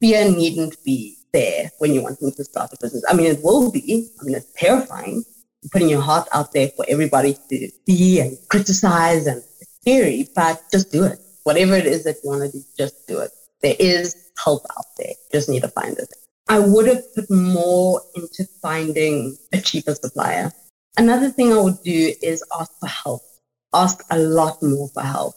fear 0.02 0.30
needn't 0.30 0.76
be 0.84 1.18
there 1.34 1.72
when 1.80 1.94
you're 1.94 2.04
wanting 2.04 2.32
to 2.32 2.44
start 2.44 2.72
a 2.74 2.78
business. 2.80 3.04
I 3.10 3.14
mean, 3.14 3.28
it 3.28 3.44
will 3.44 3.72
be. 3.72 4.10
I 4.20 4.24
mean, 4.24 4.36
it's 4.36 4.52
terrifying. 4.56 5.24
You're 5.62 5.70
putting 5.72 5.90
your 5.90 6.02
heart 6.02 6.28
out 6.34 6.54
there 6.54 6.70
for 6.70 6.86
everybody 6.88 7.36
to 7.50 7.70
see 7.88 8.20
and 8.20 8.38
criticize, 8.50 9.26
and 9.28 9.44
scary, 9.82 10.28
but 10.36 10.62
just 10.72 10.92
do 10.92 11.04
it. 11.04 11.20
Whatever 11.44 11.76
it 11.76 11.86
is 11.86 12.04
that 12.04 12.18
you 12.24 12.30
want 12.30 12.44
to 12.44 12.52
do, 12.52 12.64
just 12.78 13.08
do 13.08 13.20
it. 13.20 13.32
There 13.62 13.76
is 13.80 14.16
help 14.44 14.66
out 14.78 14.86
there. 14.98 15.10
You 15.10 15.40
just 15.40 15.50
need 15.50 15.64
to 15.64 15.70
find 15.70 15.98
it. 15.98 16.10
I 16.48 16.60
would 16.60 16.88
have 16.88 17.04
put 17.16 17.30
more 17.30 18.02
into 18.16 18.46
finding 18.62 19.38
a 19.52 19.60
cheaper 19.60 19.96
supplier. 19.96 20.52
Another 20.98 21.30
thing 21.30 21.52
I 21.52 21.60
would 21.60 21.82
do 21.84 22.14
is 22.22 22.44
ask 22.60 22.72
for 22.80 22.88
help. 22.88 23.22
Ask 23.74 24.06
a 24.10 24.20
lot 24.20 24.62
more 24.62 24.90
for 24.94 25.02
help 25.02 25.36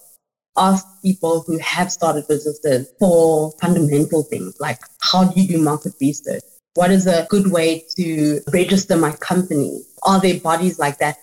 ask 0.59 0.85
people 1.03 1.45
who 1.47 1.59
have 1.59 1.91
started 1.91 2.27
businesses 2.29 2.91
for 2.99 3.53
fundamental 3.61 4.25
things 4.25 4.55
like 4.59 4.81
how 5.01 5.25
do 5.25 5.41
you 5.41 5.49
do 5.49 5.63
market 5.63 5.95
research? 6.01 6.43
What 6.75 6.91
is 6.91 7.07
a 7.07 7.27
good 7.31 7.51
way 7.51 7.85
to 7.97 8.41
register 8.53 8.97
my 8.97 9.13
company? 9.13 9.83
Are 10.03 10.21
there 10.21 10.41
bodies 10.41 10.79
like 10.79 10.99
that 10.99 11.17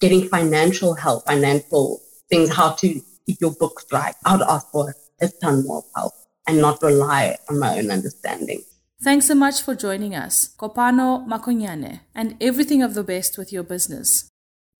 getting 0.00 0.28
financial 0.28 0.94
help, 0.94 1.26
financial 1.26 2.00
things, 2.28 2.54
how 2.54 2.72
to 2.72 3.00
keep 3.26 3.40
your 3.40 3.52
books 3.52 3.86
right? 3.92 4.14
I 4.24 4.36
would 4.36 4.46
ask 4.46 4.68
for 4.70 4.94
a 5.20 5.28
ton 5.42 5.64
more 5.64 5.84
help 5.94 6.12
and 6.46 6.60
not 6.60 6.82
rely 6.82 7.38
on 7.48 7.58
my 7.58 7.78
own 7.78 7.90
understanding. 7.90 8.62
Thanks 9.02 9.28
so 9.28 9.34
much 9.34 9.62
for 9.62 9.74
joining 9.74 10.14
us, 10.14 10.54
Kopano 10.58 11.26
Makonyane, 11.26 12.00
and 12.14 12.36
everything 12.38 12.82
of 12.82 12.92
the 12.92 13.02
best 13.02 13.38
with 13.38 13.50
your 13.50 13.62
business. 13.62 14.28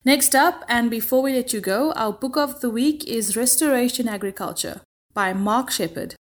Next 0.05 0.35
up, 0.35 0.63
and 0.69 0.91
before 0.91 1.23
we 1.23 1.33
let 1.33 1.55
you 1.55 1.61
go, 1.63 1.93
our 1.93 2.13
book 2.13 2.37
of 2.37 2.61
the 2.61 2.69
week 2.69 3.03
is 3.07 3.35
Restoration 3.35 4.09
Agriculture 4.09 4.83
by 5.15 5.33
Mark 5.33 5.71
Shepard. 5.71 6.17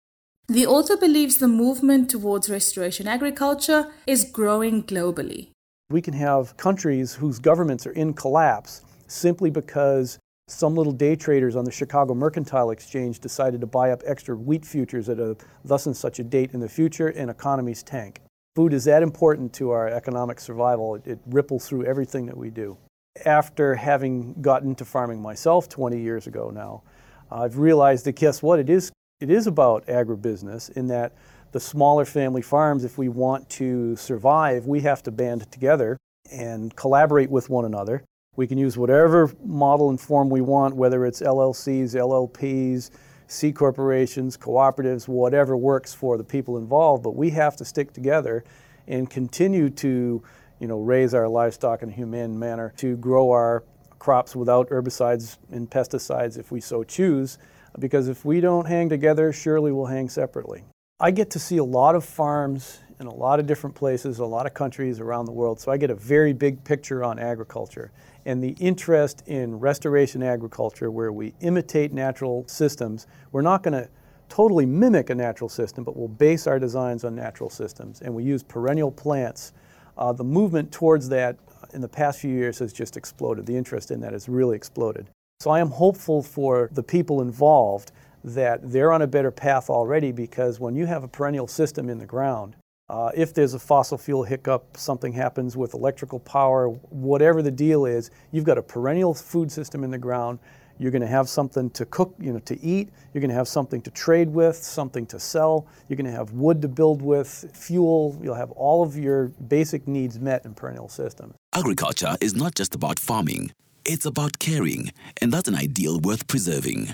The 0.46 0.66
author 0.66 0.98
believes 0.98 1.38
the 1.38 1.48
movement 1.48 2.10
towards 2.10 2.50
restoration 2.50 3.08
agriculture 3.08 3.90
is 4.06 4.24
growing 4.30 4.82
globally. 4.82 5.48
We 5.88 6.02
can 6.02 6.14
have 6.14 6.54
countries 6.58 7.14
whose 7.14 7.38
governments 7.38 7.86
are 7.86 7.92
in 7.92 8.12
collapse 8.12 8.82
simply 9.06 9.48
because 9.48 10.18
some 10.48 10.74
little 10.74 10.92
day 10.92 11.16
traders 11.16 11.56
on 11.56 11.64
the 11.64 11.72
Chicago 11.72 12.14
Mercantile 12.14 12.70
Exchange 12.70 13.18
decided 13.18 13.60
to 13.60 13.66
buy 13.66 13.90
up 13.90 14.02
extra 14.06 14.36
wheat 14.36 14.64
futures 14.64 15.08
at 15.08 15.18
a 15.18 15.36
thus 15.64 15.86
and 15.86 15.96
such 15.96 16.20
a 16.20 16.24
date 16.24 16.52
in 16.52 16.60
the 16.60 16.68
future, 16.68 17.08
and 17.08 17.30
economies 17.30 17.82
tank. 17.82 18.20
Food 18.54 18.72
is 18.72 18.84
that 18.84 19.02
important 19.02 19.52
to 19.54 19.70
our 19.70 19.88
economic 19.88 20.40
survival, 20.40 20.94
it, 20.94 21.06
it 21.06 21.18
ripples 21.26 21.68
through 21.68 21.84
everything 21.84 22.26
that 22.26 22.36
we 22.36 22.50
do 22.50 22.78
after 23.24 23.74
having 23.74 24.34
gotten 24.42 24.70
into 24.70 24.84
farming 24.84 25.20
myself 25.20 25.68
20 25.68 26.00
years 26.00 26.26
ago 26.26 26.50
now, 26.50 26.82
I've 27.30 27.58
realized 27.58 28.04
that 28.04 28.12
guess 28.12 28.42
what? 28.42 28.58
It 28.58 28.68
is, 28.68 28.92
it 29.20 29.30
is 29.30 29.46
about 29.46 29.86
agribusiness 29.86 30.70
in 30.70 30.88
that 30.88 31.14
the 31.52 31.60
smaller 31.60 32.04
family 32.04 32.42
farms, 32.42 32.84
if 32.84 32.98
we 32.98 33.08
want 33.08 33.48
to 33.50 33.96
survive, 33.96 34.66
we 34.66 34.80
have 34.80 35.02
to 35.04 35.10
band 35.10 35.50
together 35.50 35.96
and 36.30 36.74
collaborate 36.76 37.30
with 37.30 37.48
one 37.48 37.64
another. 37.64 38.04
We 38.36 38.46
can 38.46 38.58
use 38.58 38.76
whatever 38.76 39.32
model 39.44 39.90
and 39.90 40.00
form 40.00 40.30
we 40.30 40.42
want, 40.42 40.76
whether 40.76 41.04
it's 41.06 41.22
LLCs, 41.22 41.94
LLPs, 41.94 42.90
C 43.26 43.50
corporations, 43.50 44.36
cooperatives, 44.36 45.08
whatever 45.08 45.56
works 45.56 45.92
for 45.92 46.16
the 46.16 46.24
people 46.24 46.58
involved, 46.58 47.02
but 47.02 47.16
we 47.16 47.30
have 47.30 47.56
to 47.56 47.64
stick 47.64 47.92
together 47.92 48.44
and 48.86 49.10
continue 49.10 49.68
to 49.70 50.22
you 50.60 50.68
know, 50.68 50.78
raise 50.78 51.12
our 51.14 51.28
livestock 51.28 51.82
in 51.82 51.88
a 51.88 51.92
humane 51.92 52.38
manner, 52.38 52.72
to 52.76 52.96
grow 52.96 53.30
our 53.30 53.64
crops 53.98 54.36
without 54.36 54.68
herbicides 54.70 55.38
and 55.50 55.70
pesticides 55.70 56.38
if 56.38 56.50
we 56.50 56.60
so 56.60 56.84
choose, 56.84 57.38
because 57.78 58.08
if 58.08 58.24
we 58.24 58.40
don't 58.40 58.66
hang 58.66 58.88
together, 58.88 59.32
surely 59.32 59.72
we'll 59.72 59.86
hang 59.86 60.08
separately. 60.08 60.64
I 60.98 61.10
get 61.10 61.30
to 61.30 61.38
see 61.38 61.58
a 61.58 61.64
lot 61.64 61.94
of 61.94 62.04
farms 62.04 62.80
in 62.98 63.06
a 63.06 63.14
lot 63.14 63.38
of 63.38 63.46
different 63.46 63.76
places, 63.76 64.18
a 64.18 64.24
lot 64.24 64.46
of 64.46 64.54
countries 64.54 64.98
around 64.98 65.26
the 65.26 65.32
world, 65.32 65.60
so 65.60 65.70
I 65.70 65.76
get 65.76 65.90
a 65.90 65.94
very 65.94 66.32
big 66.32 66.64
picture 66.64 67.04
on 67.04 67.18
agriculture. 67.18 67.92
And 68.26 68.42
the 68.42 68.56
interest 68.58 69.22
in 69.26 69.58
restoration 69.60 70.22
agriculture, 70.22 70.90
where 70.90 71.12
we 71.12 71.32
imitate 71.40 71.92
natural 71.92 72.44
systems, 72.48 73.06
we're 73.30 73.40
not 73.40 73.62
going 73.62 73.72
to 73.72 73.88
totally 74.28 74.66
mimic 74.66 75.10
a 75.10 75.14
natural 75.14 75.48
system, 75.48 75.84
but 75.84 75.96
we'll 75.96 76.08
base 76.08 76.48
our 76.48 76.58
designs 76.58 77.04
on 77.04 77.14
natural 77.14 77.48
systems. 77.48 78.02
And 78.02 78.12
we 78.12 78.24
use 78.24 78.42
perennial 78.42 78.90
plants. 78.90 79.52
Uh, 79.96 80.12
the 80.12 80.24
movement 80.24 80.72
towards 80.72 81.08
that 81.10 81.38
in 81.72 81.80
the 81.80 81.88
past 81.88 82.18
few 82.18 82.34
years 82.34 82.58
has 82.58 82.72
just 82.72 82.96
exploded. 82.96 83.46
The 83.46 83.56
interest 83.56 83.92
in 83.92 84.00
that 84.00 84.12
has 84.12 84.28
really 84.28 84.56
exploded. 84.56 85.08
So 85.38 85.50
I 85.50 85.60
am 85.60 85.70
hopeful 85.70 86.20
for 86.20 86.68
the 86.72 86.82
people 86.82 87.20
involved 87.22 87.92
that 88.24 88.72
they're 88.72 88.92
on 88.92 89.02
a 89.02 89.06
better 89.06 89.30
path 89.30 89.70
already 89.70 90.10
because 90.10 90.58
when 90.58 90.74
you 90.74 90.86
have 90.86 91.04
a 91.04 91.08
perennial 91.08 91.46
system 91.46 91.88
in 91.88 91.98
the 91.98 92.06
ground, 92.06 92.56
uh, 92.88 93.10
if 93.14 93.34
there's 93.34 93.54
a 93.54 93.58
fossil 93.58 93.98
fuel 93.98 94.22
hiccup, 94.22 94.76
something 94.76 95.12
happens 95.12 95.56
with 95.56 95.74
electrical 95.74 96.20
power, 96.20 96.68
whatever 96.68 97.42
the 97.42 97.50
deal 97.50 97.84
is, 97.84 98.10
you've 98.30 98.44
got 98.44 98.58
a 98.58 98.62
perennial 98.62 99.12
food 99.12 99.50
system 99.50 99.82
in 99.82 99.90
the 99.90 99.98
ground. 99.98 100.38
You're 100.78 100.90
going 100.90 101.02
to 101.02 101.08
have 101.08 101.28
something 101.28 101.70
to 101.70 101.86
cook, 101.86 102.14
you 102.20 102.32
know, 102.32 102.38
to 102.40 102.60
eat. 102.62 102.90
You're 103.12 103.22
going 103.22 103.30
to 103.30 103.34
have 103.34 103.48
something 103.48 103.80
to 103.80 103.90
trade 103.90 104.28
with, 104.28 104.56
something 104.56 105.06
to 105.06 105.18
sell. 105.18 105.66
You're 105.88 105.96
going 105.96 106.10
to 106.10 106.12
have 106.12 106.32
wood 106.32 106.60
to 106.62 106.68
build 106.68 107.00
with, 107.00 107.50
fuel. 107.54 108.18
You'll 108.22 108.34
have 108.34 108.50
all 108.52 108.82
of 108.82 108.96
your 108.96 109.28
basic 109.48 109.88
needs 109.88 110.20
met 110.20 110.44
in 110.44 110.54
perennial 110.54 110.88
systems. 110.88 111.34
Agriculture 111.54 112.16
is 112.20 112.34
not 112.34 112.54
just 112.54 112.74
about 112.74 112.98
farming. 112.98 113.52
It's 113.86 114.04
about 114.04 114.38
caring, 114.38 114.92
and 115.22 115.32
that's 115.32 115.48
an 115.48 115.54
ideal 115.54 116.00
worth 116.00 116.26
preserving. 116.26 116.92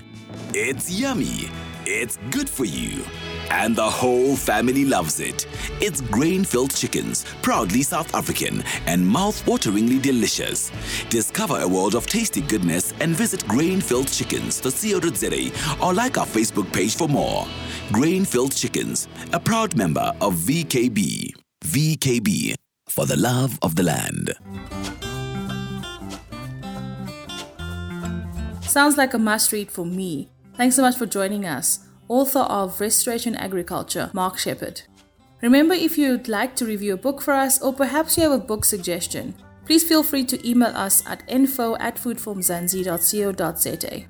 It's 0.53 0.91
yummy. 0.91 1.49
It's 1.85 2.17
good 2.29 2.47
for 2.47 2.65
you. 2.65 3.03
And 3.51 3.75
the 3.75 3.89
whole 3.89 4.35
family 4.35 4.85
loves 4.85 5.19
it. 5.19 5.45
It's 5.81 6.01
grain 6.01 6.43
filled 6.43 6.75
chickens, 6.75 7.25
proudly 7.41 7.83
South 7.83 8.13
African 8.13 8.63
and 8.85 9.05
mouth 9.05 9.43
wateringly 9.45 10.01
delicious. 10.01 10.71
Discover 11.09 11.59
a 11.61 11.67
world 11.67 11.95
of 11.95 12.07
tasty 12.07 12.41
goodness 12.41 12.93
and 12.99 13.15
visit 13.15 13.47
Grain 13.47 13.81
Filled 13.81 14.07
Chickens, 14.07 14.59
the 14.59 14.71
CO.za, 14.71 15.83
or 15.83 15.93
like 15.93 16.17
our 16.17 16.25
Facebook 16.25 16.71
page 16.73 16.95
for 16.95 17.07
more. 17.07 17.47
Grain 17.91 18.25
Filled 18.25 18.55
Chickens, 18.55 19.07
a 19.31 19.39
proud 19.39 19.75
member 19.75 20.11
of 20.21 20.35
VKB. 20.35 21.33
VKB, 21.63 22.55
for 22.89 23.05
the 23.05 23.17
love 23.17 23.57
of 23.61 23.75
the 23.75 23.83
land. 23.83 24.33
Sounds 28.61 28.97
like 28.97 29.13
a 29.13 29.19
must 29.19 29.51
read 29.51 29.69
for 29.69 29.85
me. 29.85 30.29
Thanks 30.55 30.75
so 30.75 30.81
much 30.81 30.97
for 30.97 31.05
joining 31.05 31.45
us, 31.45 31.79
author 32.07 32.39
of 32.39 32.79
Restoration 32.79 33.35
Agriculture, 33.35 34.09
Mark 34.13 34.37
Shepard. 34.37 34.81
Remember, 35.41 35.73
if 35.73 35.97
you'd 35.97 36.27
like 36.27 36.55
to 36.55 36.65
review 36.65 36.93
a 36.93 36.97
book 36.97 37.21
for 37.21 37.33
us, 37.33 37.61
or 37.61 37.73
perhaps 37.73 38.17
you 38.17 38.23
have 38.23 38.31
a 38.31 38.37
book 38.37 38.63
suggestion, 38.63 39.35
please 39.65 39.83
feel 39.83 40.03
free 40.03 40.23
to 40.25 40.49
email 40.49 40.75
us 40.75 41.03
at 41.05 41.23
info 41.27 41.75
at 41.77 41.97
foodformzansi.co.za. 41.97 44.05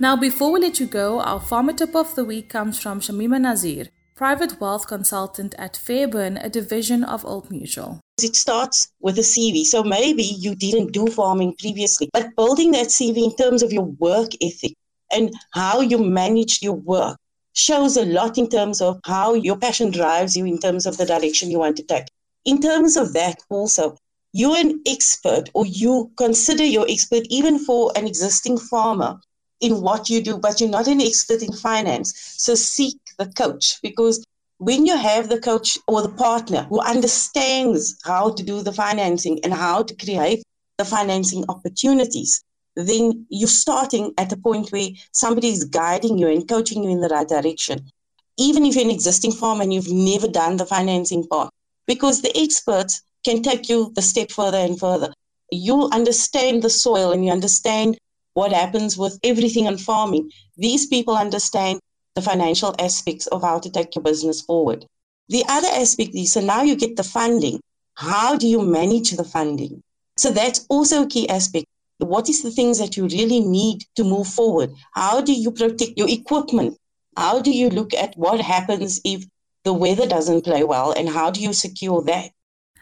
Now, 0.00 0.16
before 0.16 0.50
we 0.50 0.60
let 0.60 0.80
you 0.80 0.86
go, 0.86 1.20
our 1.20 1.38
farmer 1.38 1.72
tip 1.72 1.94
of 1.94 2.14
the 2.16 2.24
week 2.24 2.48
comes 2.48 2.80
from 2.80 3.00
Shamima 3.00 3.40
Nazir, 3.40 3.86
private 4.16 4.60
wealth 4.60 4.88
consultant 4.88 5.54
at 5.58 5.76
Fairburn, 5.76 6.38
a 6.38 6.48
division 6.48 7.04
of 7.04 7.24
Old 7.24 7.50
Mutual. 7.50 8.00
It 8.20 8.34
starts 8.34 8.88
with 9.00 9.18
a 9.18 9.22
CV. 9.22 9.64
So 9.64 9.84
maybe 9.84 10.24
you 10.24 10.56
didn't 10.56 10.92
do 10.92 11.06
farming 11.06 11.54
previously, 11.58 12.08
but 12.12 12.34
building 12.36 12.72
that 12.72 12.88
CV 12.88 13.24
in 13.24 13.36
terms 13.36 13.62
of 13.62 13.72
your 13.72 13.84
work 13.84 14.30
ethic 14.42 14.74
and 15.12 15.32
how 15.52 15.80
you 15.80 15.98
manage 15.98 16.62
your 16.62 16.74
work 16.74 17.16
shows 17.52 17.96
a 17.96 18.04
lot 18.04 18.38
in 18.38 18.48
terms 18.48 18.80
of 18.80 19.00
how 19.04 19.34
your 19.34 19.56
passion 19.56 19.90
drives 19.90 20.36
you 20.36 20.44
in 20.44 20.58
terms 20.58 20.86
of 20.86 20.96
the 20.96 21.06
direction 21.06 21.50
you 21.50 21.58
want 21.58 21.76
to 21.76 21.82
take. 21.82 22.06
In 22.44 22.60
terms 22.60 22.96
of 22.96 23.12
that, 23.12 23.40
also, 23.50 23.96
you're 24.32 24.56
an 24.56 24.80
expert 24.86 25.50
or 25.54 25.66
you 25.66 26.10
consider 26.16 26.64
your 26.64 26.86
expert 26.88 27.24
even 27.28 27.58
for 27.58 27.92
an 27.96 28.06
existing 28.06 28.58
farmer 28.58 29.20
in 29.60 29.80
what 29.80 30.10
you 30.10 30.22
do, 30.22 30.38
but 30.38 30.60
you're 30.60 30.70
not 30.70 30.88
an 30.88 31.00
expert 31.00 31.42
in 31.42 31.52
finance. 31.52 32.12
So 32.38 32.54
seek 32.54 32.98
the 33.18 33.26
coach 33.26 33.78
because 33.82 34.24
when 34.58 34.86
you 34.86 34.96
have 34.96 35.28
the 35.28 35.40
coach 35.40 35.78
or 35.86 36.02
the 36.02 36.08
partner 36.08 36.66
who 36.68 36.80
understands 36.80 37.96
how 38.04 38.30
to 38.30 38.42
do 38.42 38.62
the 38.62 38.72
financing 38.72 39.40
and 39.44 39.52
how 39.52 39.82
to 39.82 39.94
create 39.96 40.42
the 40.78 40.84
financing 40.84 41.44
opportunities, 41.48 42.42
then 42.76 43.26
you're 43.28 43.48
starting 43.48 44.12
at 44.18 44.32
a 44.32 44.36
point 44.36 44.70
where 44.70 44.88
somebody 45.12 45.48
is 45.48 45.64
guiding 45.64 46.18
you 46.18 46.28
and 46.28 46.48
coaching 46.48 46.84
you 46.84 46.90
in 46.90 47.00
the 47.00 47.08
right 47.08 47.28
direction. 47.28 47.90
Even 48.38 48.64
if 48.64 48.74
you're 48.74 48.84
an 48.84 48.90
existing 48.90 49.32
farmer 49.32 49.62
and 49.62 49.74
you've 49.74 49.92
never 49.92 50.26
done 50.26 50.56
the 50.56 50.66
financing 50.66 51.26
part, 51.26 51.52
because 51.86 52.22
the 52.22 52.36
experts 52.36 53.02
can 53.24 53.42
take 53.42 53.68
you 53.68 53.92
the 53.94 54.02
step 54.02 54.30
further 54.30 54.58
and 54.58 54.78
further. 54.78 55.12
You 55.50 55.88
understand 55.92 56.62
the 56.62 56.70
soil 56.70 57.12
and 57.12 57.24
you 57.24 57.30
understand 57.30 57.98
what 58.34 58.52
happens 58.52 58.96
with 58.96 59.18
everything 59.22 59.66
in 59.66 59.76
farming. 59.76 60.30
These 60.56 60.86
people 60.86 61.16
understand 61.16 61.80
the 62.14 62.22
financial 62.22 62.74
aspects 62.78 63.26
of 63.28 63.42
how 63.42 63.58
to 63.58 63.70
take 63.70 63.94
your 63.94 64.02
business 64.02 64.40
forward. 64.40 64.86
The 65.28 65.44
other 65.48 65.68
aspect 65.68 66.14
is 66.14 66.32
so 66.32 66.40
now 66.40 66.62
you 66.62 66.76
get 66.76 66.96
the 66.96 67.04
funding. 67.04 67.60
How 67.94 68.36
do 68.36 68.46
you 68.46 68.62
manage 68.62 69.10
the 69.10 69.24
funding? 69.24 69.82
So 70.16 70.30
that's 70.30 70.66
also 70.68 71.04
a 71.04 71.06
key 71.06 71.28
aspect. 71.28 71.66
What 72.02 72.28
is 72.28 72.42
the 72.42 72.50
things 72.50 72.78
that 72.78 72.96
you 72.96 73.04
really 73.06 73.40
need 73.40 73.84
to 73.96 74.04
move 74.04 74.26
forward? 74.26 74.70
How 74.94 75.20
do 75.20 75.32
you 75.32 75.50
protect 75.50 75.96
your 75.96 76.08
equipment? 76.08 76.78
How 77.16 77.40
do 77.40 77.50
you 77.50 77.68
look 77.70 77.94
at 77.94 78.14
what 78.16 78.40
happens 78.40 79.00
if 79.04 79.24
the 79.64 79.72
weather 79.72 80.06
doesn't 80.06 80.42
play 80.42 80.64
well 80.64 80.92
and 80.92 81.08
how 81.08 81.30
do 81.30 81.40
you 81.40 81.52
secure 81.52 82.02
that? 82.02 82.30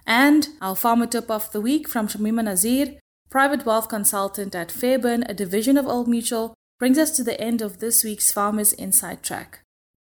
And 0.06 0.48
our 0.60 0.74
farmer 0.74 1.06
tip 1.06 1.30
of 1.30 1.50
the 1.52 1.60
week 1.60 1.88
from 1.88 2.08
Shamima 2.08 2.44
Nazir, 2.44 2.98
private 3.28 3.66
wealth 3.66 3.88
consultant 3.88 4.54
at 4.54 4.72
Fairburn, 4.72 5.24
a 5.28 5.34
division 5.34 5.76
of 5.76 5.86
Old 5.86 6.08
Mutual, 6.08 6.54
brings 6.78 6.98
us 6.98 7.10
to 7.12 7.22
the 7.22 7.40
end 7.40 7.60
of 7.60 7.78
this 7.78 8.02
week's 8.02 8.32
Farmers 8.32 8.72
Inside 8.72 9.22
Track. 9.22 9.60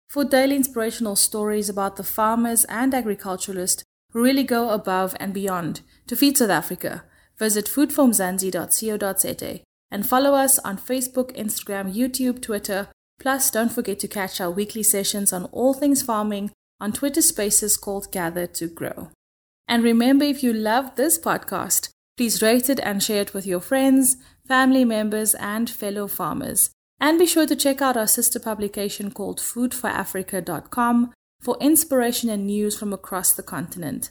For 0.09 0.25
daily 0.25 0.55
inspirational 0.55 1.15
stories 1.15 1.69
about 1.69 1.95
the 1.95 2.03
farmers 2.03 2.65
and 2.65 2.93
agriculturalists 2.93 3.83
who 4.11 4.23
really 4.23 4.43
go 4.43 4.69
above 4.69 5.15
and 5.19 5.33
beyond 5.33 5.81
to 6.07 6.15
feed 6.15 6.37
South 6.37 6.49
Africa, 6.49 7.03
visit 7.37 7.65
foodformzansi.co.za 7.65 9.61
and 9.91 10.07
follow 10.07 10.33
us 10.33 10.59
on 10.59 10.77
Facebook, 10.77 11.35
Instagram, 11.37 11.93
YouTube, 11.93 12.41
Twitter. 12.41 12.87
Plus, 13.19 13.51
don't 13.51 13.71
forget 13.71 13.99
to 13.99 14.07
catch 14.07 14.41
our 14.41 14.49
weekly 14.51 14.83
sessions 14.83 15.31
on 15.31 15.45
all 15.45 15.73
things 15.73 16.01
farming 16.01 16.51
on 16.79 16.91
Twitter 16.91 17.21
spaces 17.21 17.77
called 17.77 18.11
Gather 18.11 18.47
to 18.47 18.67
Grow. 18.67 19.09
And 19.67 19.83
remember, 19.83 20.25
if 20.25 20.43
you 20.43 20.51
love 20.51 20.95
this 20.95 21.17
podcast, 21.17 21.89
please 22.17 22.41
rate 22.41 22.69
it 22.69 22.79
and 22.81 23.01
share 23.01 23.21
it 23.21 23.33
with 23.33 23.45
your 23.45 23.59
friends, 23.59 24.17
family 24.47 24.83
members, 24.83 25.35
and 25.35 25.69
fellow 25.69 26.07
farmers. 26.07 26.71
And 26.99 27.19
be 27.19 27.25
sure 27.25 27.45
to 27.45 27.55
check 27.55 27.81
out 27.81 27.97
our 27.97 28.07
sister 28.07 28.39
publication 28.39 29.11
called 29.11 29.39
foodforafrica.com 29.39 31.13
for 31.41 31.57
inspiration 31.59 32.29
and 32.29 32.47
news 32.47 32.77
from 32.77 32.93
across 32.93 33.33
the 33.33 33.43
continent. 33.43 34.09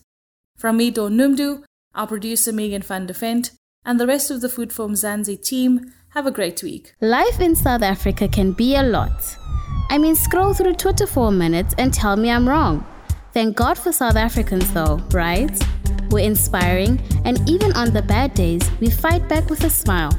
From 0.57 0.77
me, 0.77 0.91
Dawn 0.91 1.17
Noemdoe, 1.17 1.65
our 1.94 2.07
producer 2.07 2.52
Megan 2.52 2.83
van 2.83 3.07
de 3.07 3.12
Vent, 3.12 3.52
and 3.85 3.98
the 3.98 4.07
rest 4.07 4.31
of 4.31 4.40
the 4.40 4.48
Food 4.48 4.72
for 4.72 4.87
Mzansi 4.88 5.42
team, 5.42 5.92
have 6.11 6.26
a 6.26 6.31
great 6.31 6.62
week. 6.62 6.94
Life 7.00 7.40
in 7.40 7.55
South 7.57 7.83
Africa 7.83 8.28
can 8.28 8.52
be 8.52 8.76
a 8.76 8.83
lot. 8.83 9.37
I 9.90 9.98
mean, 9.98 10.14
scroll 10.14 10.55
through 10.55 10.74
Twitter 10.74 11.07
for 11.07 11.28
a 11.28 11.33
minute 11.33 11.74
and 11.78 11.92
tell 11.92 12.16
me 12.16 12.31
I'm 12.31 12.48
wrong. 12.48 12.87
Thank 13.33 13.57
God 13.57 13.78
for 13.78 13.92
South 13.92 14.16
Africans, 14.16 14.72
though, 14.72 15.00
right? 15.12 15.50
We're 16.11 16.24
inspiring, 16.24 17.00
and 17.24 17.48
even 17.48 17.72
on 17.72 17.92
the 17.92 18.02
bad 18.02 18.35
days, 18.35 18.62
we 18.81 18.90
fight 18.90 19.28
back 19.28 19.48
with 19.48 19.64
a 19.64 19.70
smile. 19.70 20.12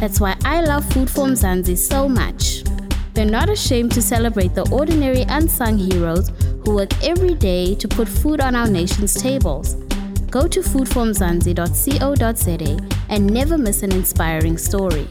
That's 0.00 0.20
why 0.20 0.36
I 0.44 0.60
love 0.62 0.84
Food 0.92 1.10
for 1.10 1.26
Mzansi 1.26 1.76
so 1.76 2.08
much. 2.08 2.62
We're 3.14 3.26
not 3.26 3.50
ashamed 3.50 3.92
to 3.92 4.02
celebrate 4.02 4.54
the 4.54 4.68
ordinary 4.70 5.22
unsung 5.22 5.76
heroes 5.76 6.30
who 6.64 6.76
work 6.76 6.90
every 7.04 7.34
day 7.34 7.74
to 7.74 7.88
put 7.88 8.08
food 8.08 8.40
on 8.40 8.56
our 8.56 8.68
nation's 8.68 9.14
tables. 9.20 9.76
Go 10.32 10.48
to 10.48 10.60
foodformzansi.co.za 10.60 12.88
and 13.10 13.30
never 13.30 13.58
miss 13.58 13.82
an 13.82 13.92
inspiring 13.92 14.56
story. 14.56 15.06